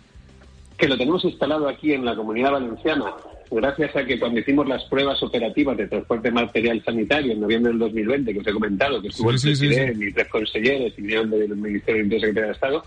que 0.76 0.88
lo 0.88 0.96
tenemos 0.96 1.24
instalado 1.24 1.68
aquí 1.68 1.92
en 1.92 2.04
la 2.04 2.16
Comunidad 2.16 2.52
Valenciana, 2.52 3.12
gracias 3.50 3.94
a 3.94 4.04
que 4.04 4.18
cuando 4.18 4.40
hicimos 4.40 4.66
las 4.66 4.84
pruebas 4.84 5.22
operativas 5.22 5.76
de 5.76 5.86
transporte 5.86 6.30
material 6.30 6.82
sanitario 6.84 7.32
en 7.32 7.40
noviembre 7.40 7.70
del 7.70 7.78
2020, 7.78 8.32
que 8.32 8.38
os 8.40 8.46
he 8.46 8.52
comentado, 8.52 9.02
que 9.02 9.08
estuvo 9.08 9.36
Sí, 9.36 9.50
el 9.50 9.56
sí, 9.56 9.66
presidente 9.66 10.06
y 10.06 10.12
tres 10.12 10.28
consejeros 10.28 10.92
y 10.96 11.02
vinieron 11.02 11.30
del 11.30 11.56
Ministerio 11.56 11.98
de 11.98 12.04
Interior 12.04 12.18
y 12.18 12.20
Secretaría 12.20 12.46
de 12.46 12.54
Estado, 12.54 12.82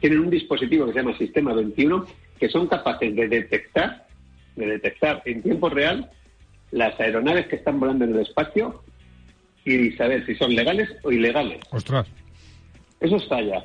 tienen 0.00 0.20
un 0.20 0.30
dispositivo 0.30 0.86
que 0.86 0.92
se 0.92 0.98
llama 0.98 1.18
Sistema 1.18 1.52
21, 1.54 2.06
que 2.38 2.48
son 2.48 2.66
capaces 2.66 3.14
de 3.14 3.28
detectar, 3.28 4.06
de 4.56 4.66
detectar 4.66 5.22
en 5.24 5.42
tiempo 5.42 5.68
real 5.68 6.10
las 6.70 6.98
aeronaves 6.98 7.46
que 7.46 7.56
están 7.56 7.78
volando 7.78 8.04
en 8.04 8.14
el 8.14 8.20
espacio 8.20 8.82
y 9.66 9.90
saber 9.92 10.24
si 10.24 10.34
son 10.36 10.54
legales 10.54 10.88
o 11.02 11.10
ilegales. 11.10 11.58
Ostras. 11.70 12.06
Eso 13.00 13.16
está 13.16 13.42
ya. 13.42 13.62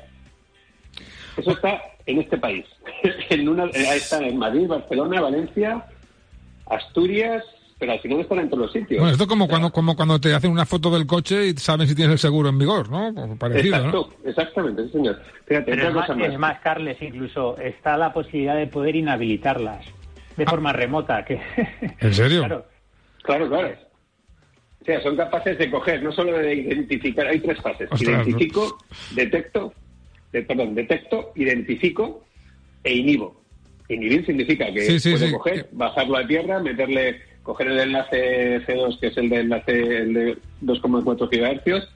Eso 1.36 1.52
está 1.52 1.80
en 2.04 2.18
este 2.18 2.36
país. 2.36 2.66
en 3.30 3.48
una, 3.48 3.64
eh, 3.66 3.96
está 3.96 4.18
en 4.18 4.36
Madrid, 4.36 4.66
Barcelona, 4.66 5.20
Valencia, 5.20 5.86
Asturias, 6.66 7.44
pero 7.78 7.92
al 7.92 8.00
final 8.00 8.20
están 8.20 8.40
en 8.40 8.50
todos 8.50 8.64
los 8.64 8.72
sitios. 8.72 8.98
Bueno, 8.98 9.12
esto 9.12 9.24
es 9.24 9.28
como 9.28 9.48
cuando, 9.48 9.70
como 9.70 9.96
cuando 9.96 10.20
te 10.20 10.34
hacen 10.34 10.50
una 10.50 10.66
foto 10.66 10.90
del 10.90 11.06
coche 11.06 11.46
y 11.46 11.52
saben 11.56 11.86
si 11.86 11.94
tienes 11.94 12.12
el 12.12 12.18
seguro 12.18 12.48
en 12.48 12.58
vigor, 12.58 12.90
¿no? 12.90 13.36
Parecido, 13.36 13.90
¿no? 13.90 14.08
Exactamente, 14.24 14.84
sí, 14.86 14.90
señor. 14.90 15.22
Fíjate, 15.46 15.70
Pero 15.70 15.88
es 15.88 15.94
más, 15.94 16.06
cosa 16.06 16.18
más. 16.18 16.28
es 16.28 16.38
más, 16.38 16.60
Carles, 16.60 17.00
incluso 17.00 17.56
está 17.58 17.96
la 17.96 18.12
posibilidad 18.12 18.56
de 18.56 18.66
poder 18.66 18.96
inhabilitarlas 18.96 19.86
de 20.36 20.46
forma 20.46 20.72
remota. 20.72 21.24
Que... 21.24 21.40
¿En 22.00 22.12
serio? 22.12 22.40
Claro. 22.46 22.66
Claro, 23.22 23.48
claro. 23.48 23.91
O 24.82 24.84
sea, 24.84 25.00
son 25.00 25.16
capaces 25.16 25.56
de 25.58 25.70
coger, 25.70 26.02
no 26.02 26.10
solo 26.10 26.36
de 26.38 26.54
identificar, 26.56 27.26
hay 27.28 27.38
tres 27.38 27.60
fases. 27.60 27.88
Ostras, 27.92 28.26
identifico, 28.26 28.78
detecto, 29.14 29.72
de- 30.32 30.42
perdón, 30.42 30.74
detecto, 30.74 31.32
identifico 31.36 32.24
e 32.82 32.92
inhibo. 32.94 33.40
Inhibir 33.88 34.26
significa 34.26 34.72
que 34.72 34.80
Sí, 34.82 34.98
sí, 34.98 35.10
puedo 35.12 35.26
sí. 35.26 35.32
coger, 35.32 35.68
bajarlo 35.72 36.16
a 36.18 36.26
tierra, 36.26 36.58
meterle, 36.60 37.20
coger 37.44 37.68
el 37.68 37.78
enlace 37.78 38.60
C2, 38.66 38.98
que 38.98 39.06
es 39.08 39.16
el 39.18 39.28
de 39.28 39.36
enlace 39.40 39.72
el 39.98 40.14
de 40.14 40.36
2,4 40.62 41.28
GHz, 41.28 41.88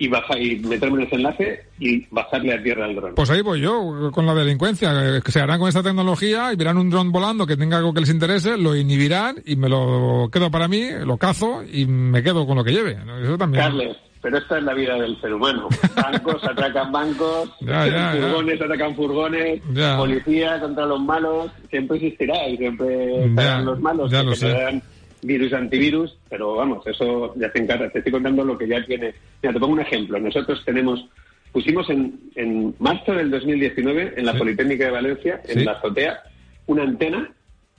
y 0.00 0.06
baja 0.08 0.38
y 0.38 0.56
meterme 0.60 1.00
en 1.02 1.06
ese 1.08 1.16
enlace 1.16 1.60
y 1.80 2.06
bajarle 2.10 2.54
a 2.54 2.62
tierra 2.62 2.84
al 2.84 2.94
dron. 2.94 3.14
Pues 3.16 3.28
ahí 3.30 3.42
voy 3.42 3.60
yo, 3.60 4.10
con 4.12 4.26
la 4.26 4.34
delincuencia, 4.34 5.20
que 5.24 5.32
se 5.32 5.40
harán 5.40 5.58
con 5.58 5.68
esta 5.68 5.82
tecnología 5.82 6.52
y 6.52 6.56
verán 6.56 6.78
un 6.78 6.88
dron 6.88 7.10
volando 7.10 7.46
que 7.46 7.56
tenga 7.56 7.78
algo 7.78 7.92
que 7.92 8.00
les 8.00 8.10
interese, 8.10 8.56
lo 8.56 8.76
inhibirán 8.76 9.36
y 9.44 9.56
me 9.56 9.68
lo 9.68 10.28
quedo 10.32 10.50
para 10.52 10.68
mí, 10.68 10.84
lo 11.04 11.16
cazo 11.16 11.62
y 11.64 11.86
me 11.86 12.22
quedo 12.22 12.46
con 12.46 12.56
lo 12.56 12.62
que 12.64 12.70
lleve. 12.72 12.96
Eso 13.24 13.36
también. 13.36 13.64
Carles, 13.64 13.96
pero 14.22 14.38
esta 14.38 14.58
es 14.58 14.62
la 14.64 14.74
vida 14.74 14.94
del 14.94 15.20
ser 15.20 15.34
humano. 15.34 15.68
Bancos 15.96 16.44
atracan 16.48 16.92
bancos, 16.92 17.50
Ya, 17.60 17.86
ya, 17.88 18.14
ya. 18.14 18.20
furgones 18.20 18.60
atacan 18.62 18.94
furgones, 18.94 19.62
Ya. 19.72 19.96
policía 19.96 20.60
contra 20.60 20.86
los 20.86 21.00
malos, 21.00 21.50
siempre 21.70 21.96
existirá 21.96 22.48
y 22.48 22.56
siempre 22.56 23.24
estarán 23.26 23.64
los 23.64 23.80
malos 23.80 24.08
ya 24.12 24.20
que 24.20 24.26
lo 24.26 24.34
sé. 24.36 24.82
Virus 25.22 25.52
antivirus, 25.52 26.18
pero 26.28 26.54
vamos, 26.54 26.86
eso 26.86 27.34
ya 27.36 27.50
se 27.52 27.58
encarga. 27.58 27.90
Te 27.90 27.98
estoy 27.98 28.12
contando 28.12 28.44
lo 28.44 28.56
que 28.58 28.68
ya 28.68 28.84
tiene. 28.84 29.14
Mira, 29.42 29.52
te 29.52 29.60
pongo 29.60 29.72
un 29.74 29.80
ejemplo. 29.80 30.18
Nosotros 30.18 30.62
tenemos, 30.64 31.04
pusimos 31.52 31.88
en, 31.90 32.18
en 32.36 32.74
marzo 32.78 33.12
del 33.14 33.30
2019 33.30 34.14
en 34.16 34.26
la 34.26 34.32
Sí. 34.32 34.38
Politécnica 34.38 34.84
de 34.86 34.90
Valencia, 34.90 35.40
en 35.48 35.58
Sí. 35.60 35.64
la 35.64 35.72
azotea, 35.72 36.20
una 36.66 36.82
antena 36.84 37.30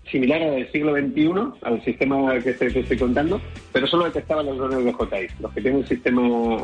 similar 0.09 0.41
a 0.41 0.45
la 0.47 0.51
del 0.53 0.71
siglo 0.71 0.95
XXI, 0.95 1.31
al 1.61 1.83
sistema 1.85 2.33
que 2.39 2.53
te, 2.53 2.71
te 2.71 2.79
estoy 2.79 2.97
contando, 2.97 3.39
pero 3.71 3.85
solo 3.85 4.05
detectaba 4.05 4.41
los 4.41 4.57
drones 4.57 4.83
de 4.85 4.91
JI. 4.93 5.27
Los 5.39 5.53
que 5.53 5.61
tienen 5.61 5.81
el 5.81 5.87
sistema 5.87 6.21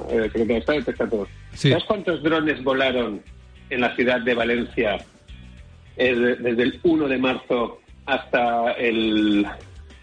eh, 0.09 0.29
de 0.33 0.57
Estado 0.57 0.79
detecta 0.79 1.07
todos. 1.07 1.29
Sí. 1.53 1.69
¿Sabes 1.69 1.83
cuántos 1.83 2.23
drones 2.23 2.63
volaron 2.63 3.21
en 3.69 3.81
la 3.81 3.95
ciudad 3.95 4.21
de 4.21 4.33
Valencia 4.33 4.97
desde 5.97 6.63
el 6.63 6.79
1 6.83 7.07
de 7.07 7.17
marzo 7.17 7.79
hasta 8.05 8.71
el 8.73 9.45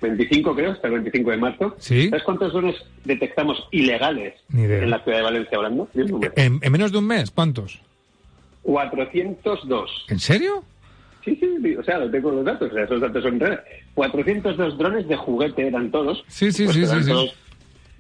25, 0.03 0.55
creo, 0.55 0.73
hasta 0.73 0.89
el 0.89 0.95
25 0.95 1.31
de 1.31 1.37
marzo. 1.39 1.77
¿Sabes 1.79 2.23
cuántos 2.25 2.53
drones 2.53 2.77
detectamos 3.05 3.67
ilegales 3.71 4.35
en 4.53 4.91
la 4.91 5.03
ciudad 5.03 5.19
de 5.19 5.23
Valencia 5.23 5.57
hablando? 5.57 5.89
¿En, 6.37 6.61
menos 6.71 6.93
de 6.93 6.99
un 6.99 7.07
mes? 7.07 7.31
¿Cuántos? 7.31 7.81
402. 8.63 10.07
¿En 10.09 10.19
serio? 10.19 10.63
Sí, 11.25 11.39
sí, 11.41 11.77
o 11.77 11.85
sea, 11.85 11.99
lo 11.99 12.11
tengo 12.11 12.33
los 12.33 12.45
datos, 12.45 12.71
o 12.71 12.75
sea, 12.75 12.85
esos 12.85 13.01
datos 13.01 13.23
son 13.23 13.39
reales. 13.39 13.61
402 13.95 14.77
drones 14.77 15.09
de 15.09 15.17
juguete 15.17 15.69
eran 15.69 15.91
todos. 15.91 16.25
Sí, 16.27 16.51
sí, 16.51 16.67
sí, 16.69 16.85
sí, 16.85 17.03
sí. 17.05 17.33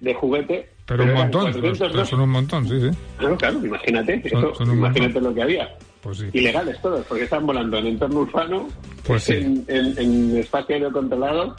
De 0.00 0.14
juguete. 0.14 0.68
Pero, 0.86 1.04
un 1.04 1.14
montón, 1.14 1.76
son 2.04 2.20
un 2.20 2.30
montón, 2.30 2.68
sí, 2.68 2.80
sí. 2.80 2.90
Claro, 3.18 3.36
claro, 3.36 3.64
imagínate, 3.64 4.20
eso, 4.24 4.52
imagínate 4.60 5.20
lo 5.20 5.32
que 5.32 5.42
había. 5.42 5.68
Pues 6.00 6.18
sí. 6.18 6.26
Ilegales 6.32 6.80
todos, 6.82 7.06
porque 7.06 7.24
están 7.24 7.46
volando 7.46 7.78
en 7.78 7.86
entorno 7.86 8.20
urbano, 8.20 8.68
pues 9.06 9.30
en, 9.30 9.64
en, 9.68 9.96
en 9.96 10.36
espacio 10.36 10.74
aéreo 10.74 10.92
controlado 10.92 11.54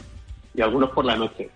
y 0.54 0.62
algunos 0.62 0.90
por 0.90 1.04
la 1.04 1.16
noche 1.16 1.50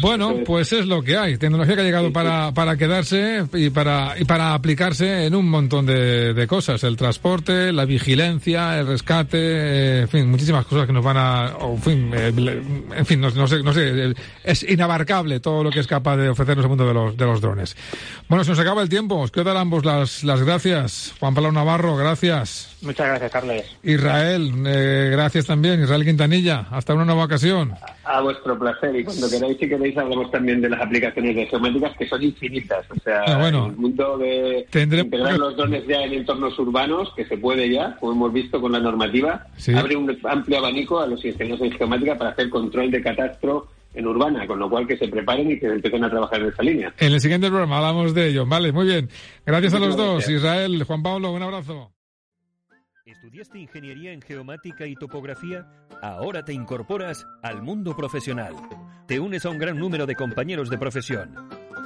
bueno, 0.00 0.34
pues 0.44 0.72
es 0.72 0.86
lo 0.86 1.02
que 1.02 1.16
hay. 1.16 1.36
Tecnología 1.36 1.74
que 1.74 1.80
ha 1.80 1.84
llegado 1.84 2.12
para, 2.12 2.52
para 2.52 2.76
quedarse 2.76 3.44
y 3.52 3.70
para, 3.70 4.14
y 4.18 4.24
para 4.24 4.54
aplicarse 4.54 5.26
en 5.26 5.34
un 5.34 5.48
montón 5.48 5.86
de, 5.86 6.46
cosas. 6.48 6.82
El 6.84 6.96
transporte, 6.96 7.72
la 7.72 7.84
vigilancia, 7.84 8.78
el 8.78 8.86
rescate, 8.86 9.38
eh, 9.38 10.00
en 10.02 10.08
fin, 10.08 10.30
muchísimas 10.30 10.66
cosas 10.66 10.86
que 10.86 10.92
nos 10.92 11.04
van 11.04 11.16
a... 11.16 11.52
en 11.60 11.82
fin, 11.82 12.10
eh, 12.14 12.62
en 12.96 13.06
fin 13.06 13.20
no, 13.20 13.46
sé, 13.46 13.62
no 13.62 13.72
sé, 13.72 14.14
es 14.44 14.62
inabarcable 14.64 15.40
todo 15.40 15.62
lo 15.64 15.70
que 15.70 15.80
es 15.80 15.86
capaz 15.86 16.16
de 16.16 16.28
ofrecernos 16.28 16.64
el 16.64 16.68
mundo 16.68 16.86
de 16.86 16.94
los, 16.94 17.16
de 17.16 17.24
los 17.24 17.40
drones. 17.40 17.76
Bueno, 18.28 18.44
se 18.44 18.50
nos 18.50 18.58
acaba 18.58 18.82
el 18.82 18.88
tiempo. 18.88 19.16
Os 19.16 19.30
quiero 19.30 19.48
dar 19.48 19.56
a 19.56 19.60
ambos 19.60 19.84
las, 19.84 20.24
las 20.24 20.42
gracias. 20.42 21.14
Juan 21.20 21.34
Pablo 21.34 21.52
Navarro, 21.52 21.96
gracias. 21.96 22.76
Muchas 22.82 23.06
gracias, 23.06 23.30
Carles. 23.30 23.76
Israel, 23.82 24.52
eh, 24.66 25.10
gracias 25.12 25.46
también. 25.46 25.82
Israel 25.82 26.04
Quintanilla, 26.04 26.66
hasta 26.70 26.94
una 26.94 27.04
nueva 27.04 27.24
ocasión. 27.24 27.74
A, 28.04 28.20
vuestro 28.20 28.58
placer 28.58 28.94
y 28.96 29.04
cuando 29.22 29.38
queráis, 29.38 29.58
si 29.58 29.68
queréis, 29.68 29.96
hablamos 29.96 30.30
también 30.30 30.60
de 30.60 30.68
las 30.68 30.80
aplicaciones 30.80 31.36
de 31.36 31.46
geométricas 31.46 31.96
que 31.96 32.08
son 32.08 32.22
infinitas. 32.22 32.84
O 32.90 33.00
sea, 33.00 33.22
ah, 33.26 33.38
bueno, 33.38 33.66
el 33.66 33.76
mundo 33.76 34.18
de 34.18 34.66
integrar 34.74 35.38
los 35.38 35.56
drones 35.56 35.86
ya 35.86 36.02
en 36.02 36.14
entornos 36.14 36.58
urbanos, 36.58 37.12
que 37.14 37.24
se 37.24 37.36
puede 37.36 37.70
ya, 37.70 37.96
como 38.00 38.12
hemos 38.12 38.32
visto 38.32 38.60
con 38.60 38.72
la 38.72 38.80
normativa, 38.80 39.46
abre 39.76 39.96
un 39.96 40.18
amplio 40.24 40.58
abanico 40.58 41.00
a 41.00 41.06
los 41.06 41.24
ingenieros 41.24 41.60
en 41.60 41.72
geomática 41.72 42.18
para 42.18 42.30
hacer 42.30 42.50
control 42.50 42.90
de 42.90 43.00
catastro 43.00 43.68
en 43.94 44.06
urbana, 44.06 44.46
con 44.46 44.58
lo 44.58 44.68
cual 44.68 44.86
que 44.86 44.96
se 44.96 45.06
preparen 45.06 45.50
y 45.50 45.58
que 45.58 45.66
empiecen 45.66 46.02
a 46.04 46.10
trabajar 46.10 46.40
en 46.40 46.48
esa 46.48 46.62
línea. 46.62 46.94
En 46.98 47.12
el 47.12 47.20
siguiente 47.20 47.48
programa 47.48 47.76
hablamos 47.76 48.14
de 48.14 48.28
ello. 48.28 48.46
Vale, 48.46 48.72
muy 48.72 48.86
bien. 48.86 49.08
Gracias 49.46 49.74
a 49.74 49.78
los 49.78 49.96
dos. 49.96 50.28
Israel, 50.28 50.82
Juan 50.82 51.02
Pablo, 51.02 51.30
un 51.30 51.42
abrazo. 51.42 51.92
¿Estudiaste 53.04 53.58
ingeniería 53.58 54.12
en 54.12 54.22
geomática 54.22 54.86
y 54.86 54.94
topografía? 54.94 55.66
Ahora 56.02 56.44
te 56.44 56.52
incorporas 56.52 57.26
al 57.42 57.60
mundo 57.60 57.96
profesional. 57.96 58.54
Te 59.08 59.18
unes 59.18 59.44
a 59.44 59.50
un 59.50 59.58
gran 59.58 59.76
número 59.76 60.06
de 60.06 60.14
compañeros 60.14 60.70
de 60.70 60.78
profesión. 60.78 61.34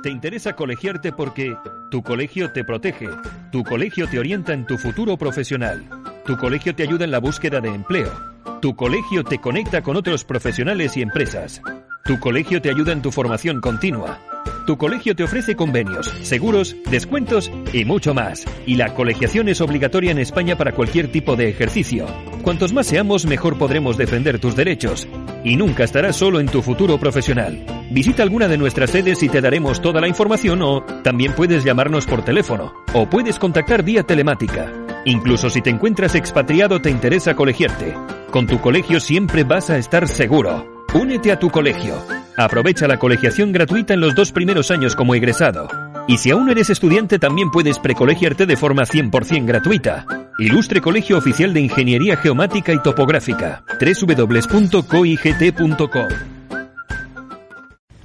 Te 0.02 0.10
interesa 0.10 0.52
colegiarte 0.52 1.12
porque 1.12 1.56
tu 1.90 2.02
colegio 2.02 2.52
te 2.52 2.64
protege, 2.64 3.08
tu 3.50 3.64
colegio 3.64 4.06
te 4.06 4.18
orienta 4.18 4.52
en 4.52 4.66
tu 4.66 4.76
futuro 4.76 5.16
profesional, 5.16 5.88
tu 6.26 6.36
colegio 6.36 6.74
te 6.74 6.82
ayuda 6.82 7.06
en 7.06 7.12
la 7.12 7.18
búsqueda 7.18 7.62
de 7.62 7.70
empleo, 7.70 8.12
tu 8.60 8.76
colegio 8.76 9.24
te 9.24 9.40
conecta 9.40 9.80
con 9.80 9.96
otros 9.96 10.22
profesionales 10.22 10.98
y 10.98 11.02
empresas. 11.02 11.62
Tu 12.04 12.20
colegio 12.20 12.60
te 12.60 12.68
ayuda 12.68 12.92
en 12.92 13.00
tu 13.00 13.10
formación 13.10 13.62
continua. 13.62 14.20
Tu 14.66 14.76
colegio 14.76 15.14
te 15.14 15.22
ofrece 15.22 15.54
convenios, 15.54 16.12
seguros, 16.22 16.74
descuentos 16.90 17.52
y 17.72 17.84
mucho 17.84 18.14
más. 18.14 18.44
Y 18.66 18.74
la 18.74 18.94
colegiación 18.94 19.48
es 19.48 19.60
obligatoria 19.60 20.10
en 20.10 20.18
España 20.18 20.58
para 20.58 20.72
cualquier 20.72 21.12
tipo 21.12 21.36
de 21.36 21.48
ejercicio. 21.48 22.06
Cuantos 22.42 22.72
más 22.72 22.88
seamos, 22.88 23.26
mejor 23.26 23.58
podremos 23.58 23.96
defender 23.96 24.40
tus 24.40 24.56
derechos. 24.56 25.06
Y 25.44 25.56
nunca 25.56 25.84
estarás 25.84 26.16
solo 26.16 26.40
en 26.40 26.48
tu 26.48 26.62
futuro 26.62 26.98
profesional. 26.98 27.64
Visita 27.92 28.24
alguna 28.24 28.48
de 28.48 28.58
nuestras 28.58 28.90
sedes 28.90 29.22
y 29.22 29.28
te 29.28 29.40
daremos 29.40 29.80
toda 29.80 30.00
la 30.00 30.08
información 30.08 30.60
o 30.62 30.82
también 31.04 31.32
puedes 31.32 31.62
llamarnos 31.62 32.04
por 32.04 32.24
teléfono 32.24 32.74
o 32.92 33.08
puedes 33.08 33.38
contactar 33.38 33.84
vía 33.84 34.02
telemática. 34.02 34.72
Incluso 35.04 35.48
si 35.48 35.62
te 35.62 35.70
encuentras 35.70 36.16
expatriado 36.16 36.82
te 36.82 36.90
interesa 36.90 37.36
colegiarte. 37.36 37.94
Con 38.32 38.48
tu 38.48 38.60
colegio 38.60 38.98
siempre 38.98 39.44
vas 39.44 39.70
a 39.70 39.78
estar 39.78 40.08
seguro. 40.08 40.75
Únete 40.96 41.30
a 41.30 41.38
tu 41.38 41.50
colegio. 41.50 41.94
Aprovecha 42.38 42.88
la 42.88 42.98
colegiación 42.98 43.52
gratuita 43.52 43.92
en 43.92 44.00
los 44.00 44.14
dos 44.14 44.32
primeros 44.32 44.70
años 44.70 44.96
como 44.96 45.14
egresado. 45.14 45.68
Y 46.08 46.16
si 46.16 46.30
aún 46.30 46.48
eres 46.48 46.70
estudiante 46.70 47.18
también 47.18 47.50
puedes 47.50 47.78
precolegiarte 47.78 48.46
de 48.46 48.56
forma 48.56 48.84
100% 48.84 49.44
gratuita. 49.44 50.06
Ilustre 50.38 50.80
Colegio 50.80 51.18
Oficial 51.18 51.52
de 51.52 51.60
Ingeniería 51.60 52.16
Geomática 52.16 52.72
y 52.72 52.82
Topográfica. 52.82 53.62
www.coigt.com 53.78 54.86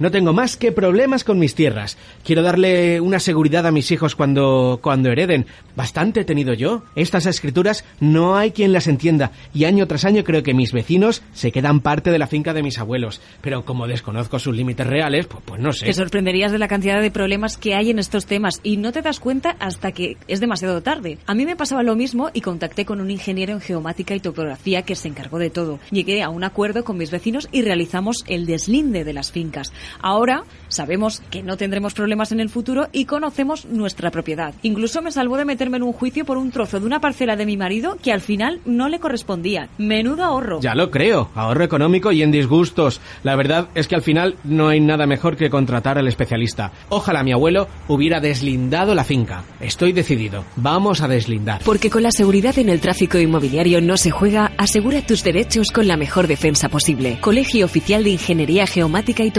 no 0.02 0.10
tengo 0.10 0.32
más 0.32 0.56
que 0.56 0.72
problemas 0.72 1.22
con 1.22 1.38
mis 1.38 1.54
tierras. 1.54 1.96
Quiero 2.24 2.42
darle 2.42 3.00
una 3.00 3.20
seguridad 3.20 3.66
a 3.66 3.70
mis 3.70 3.90
hijos 3.92 4.16
cuando, 4.16 4.80
cuando 4.82 5.10
hereden. 5.10 5.46
Bastante 5.76 6.20
he 6.20 6.24
tenido 6.24 6.54
yo. 6.54 6.82
Estas 6.96 7.24
escrituras 7.26 7.84
no 8.00 8.36
hay 8.36 8.50
quien 8.50 8.72
las 8.72 8.88
entienda 8.88 9.30
y 9.54 9.64
año 9.64 9.86
tras 9.86 10.04
año 10.04 10.24
creo 10.24 10.42
que 10.42 10.54
mis 10.54 10.72
vecinos 10.72 11.22
se 11.32 11.52
quedan 11.52 11.80
parte 11.80 12.10
de 12.10 12.18
la 12.18 12.26
finca 12.26 12.52
de 12.52 12.64
mis 12.64 12.78
abuelos. 12.78 13.20
Pero 13.40 13.64
como 13.64 13.86
desconozco 13.86 14.40
sus 14.40 14.56
límites 14.56 14.88
reales, 14.88 15.26
pues, 15.26 15.44
pues 15.46 15.60
no 15.60 15.72
sé. 15.72 15.86
Te 15.86 15.92
sorprenderías 15.94 16.50
de 16.50 16.58
la 16.58 16.66
cantidad 16.66 17.00
de 17.00 17.12
problemas 17.12 17.56
que 17.56 17.76
hay 17.76 17.90
en 17.90 18.00
estos 18.00 18.26
temas 18.26 18.60
y 18.64 18.78
no 18.78 18.90
te 18.90 19.02
das 19.02 19.20
cuenta 19.20 19.56
hasta 19.60 19.92
que 19.92 20.16
es 20.26 20.40
demasiado 20.40 20.82
tarde. 20.82 21.18
A 21.26 21.34
mí 21.34 21.46
me 21.46 21.54
pasaba 21.54 21.84
lo 21.84 21.94
mismo 21.94 22.30
y 22.34 22.40
contacté 22.40 22.84
con 22.84 23.00
un 23.00 23.12
ingeniero 23.12 23.52
en 23.52 23.60
geomática 23.60 24.16
y 24.16 24.20
topografía 24.20 24.82
que 24.82 24.96
se 24.96 25.06
encargó 25.06 25.38
de 25.38 25.50
todo. 25.50 25.78
Llegué 25.92 26.24
a 26.24 26.28
un 26.28 26.42
acuerdo 26.42 26.82
con 26.82 26.98
mis 26.98 27.12
vecinos 27.12 27.48
y 27.52 27.62
realizamos 27.62 28.24
el 28.26 28.46
deslinde 28.46 29.04
de 29.04 29.12
las 29.12 29.30
fincas. 29.30 29.72
Ahora 30.00 30.44
sabemos 30.68 31.22
que 31.30 31.42
no 31.42 31.56
tendremos 31.56 31.94
problemas 31.94 32.32
en 32.32 32.40
el 32.40 32.48
futuro 32.48 32.88
y 32.92 33.04
conocemos 33.04 33.66
nuestra 33.66 34.10
propiedad. 34.10 34.54
Incluso 34.62 35.02
me 35.02 35.12
salvó 35.12 35.36
de 35.36 35.44
meterme 35.44 35.76
en 35.76 35.82
un 35.82 35.92
juicio 35.92 36.24
por 36.24 36.38
un 36.38 36.50
trozo 36.50 36.80
de 36.80 36.86
una 36.86 37.00
parcela 37.00 37.36
de 37.36 37.46
mi 37.46 37.56
marido 37.56 37.96
que 38.02 38.12
al 38.12 38.20
final 38.20 38.60
no 38.64 38.88
le 38.88 39.00
correspondía. 39.00 39.68
Menudo 39.78 40.24
ahorro. 40.24 40.60
Ya 40.60 40.74
lo 40.74 40.90
creo, 40.90 41.30
ahorro 41.34 41.64
económico 41.64 42.12
y 42.12 42.22
en 42.22 42.32
disgustos. 42.32 43.00
La 43.22 43.36
verdad 43.36 43.68
es 43.74 43.88
que 43.88 43.94
al 43.94 44.02
final 44.02 44.36
no 44.44 44.68
hay 44.68 44.80
nada 44.80 45.06
mejor 45.06 45.36
que 45.36 45.50
contratar 45.50 45.98
al 45.98 46.08
especialista. 46.08 46.72
Ojalá 46.88 47.22
mi 47.22 47.32
abuelo 47.32 47.68
hubiera 47.88 48.20
deslindado 48.20 48.94
la 48.94 49.04
finca. 49.04 49.44
Estoy 49.60 49.92
decidido. 49.92 50.44
Vamos 50.56 51.02
a 51.02 51.08
deslindar. 51.08 51.62
Porque 51.64 51.90
con 51.90 52.02
la 52.02 52.10
seguridad 52.10 52.58
en 52.58 52.68
el 52.68 52.80
tráfico 52.80 53.18
inmobiliario 53.18 53.80
no 53.80 53.96
se 53.96 54.10
juega, 54.10 54.52
asegura 54.56 55.02
tus 55.02 55.22
derechos 55.22 55.68
con 55.72 55.86
la 55.86 55.96
mejor 55.96 56.26
defensa 56.26 56.68
posible. 56.68 57.18
Colegio 57.20 57.64
Oficial 57.64 58.04
de 58.04 58.10
Ingeniería 58.10 58.66
Geomática 58.66 59.24
y 59.24 59.30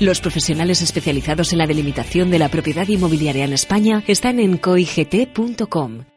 Los 0.00 0.20
profesionales 0.20 0.82
especializados 0.82 1.52
en 1.52 1.58
la 1.58 1.66
delimitación 1.66 2.30
de 2.30 2.38
la 2.38 2.48
propiedad 2.48 2.88
inmobiliaria 2.88 3.44
en 3.44 3.52
España 3.52 4.02
están 4.06 4.38
en 4.40 4.58
coigt.com. 4.58 6.13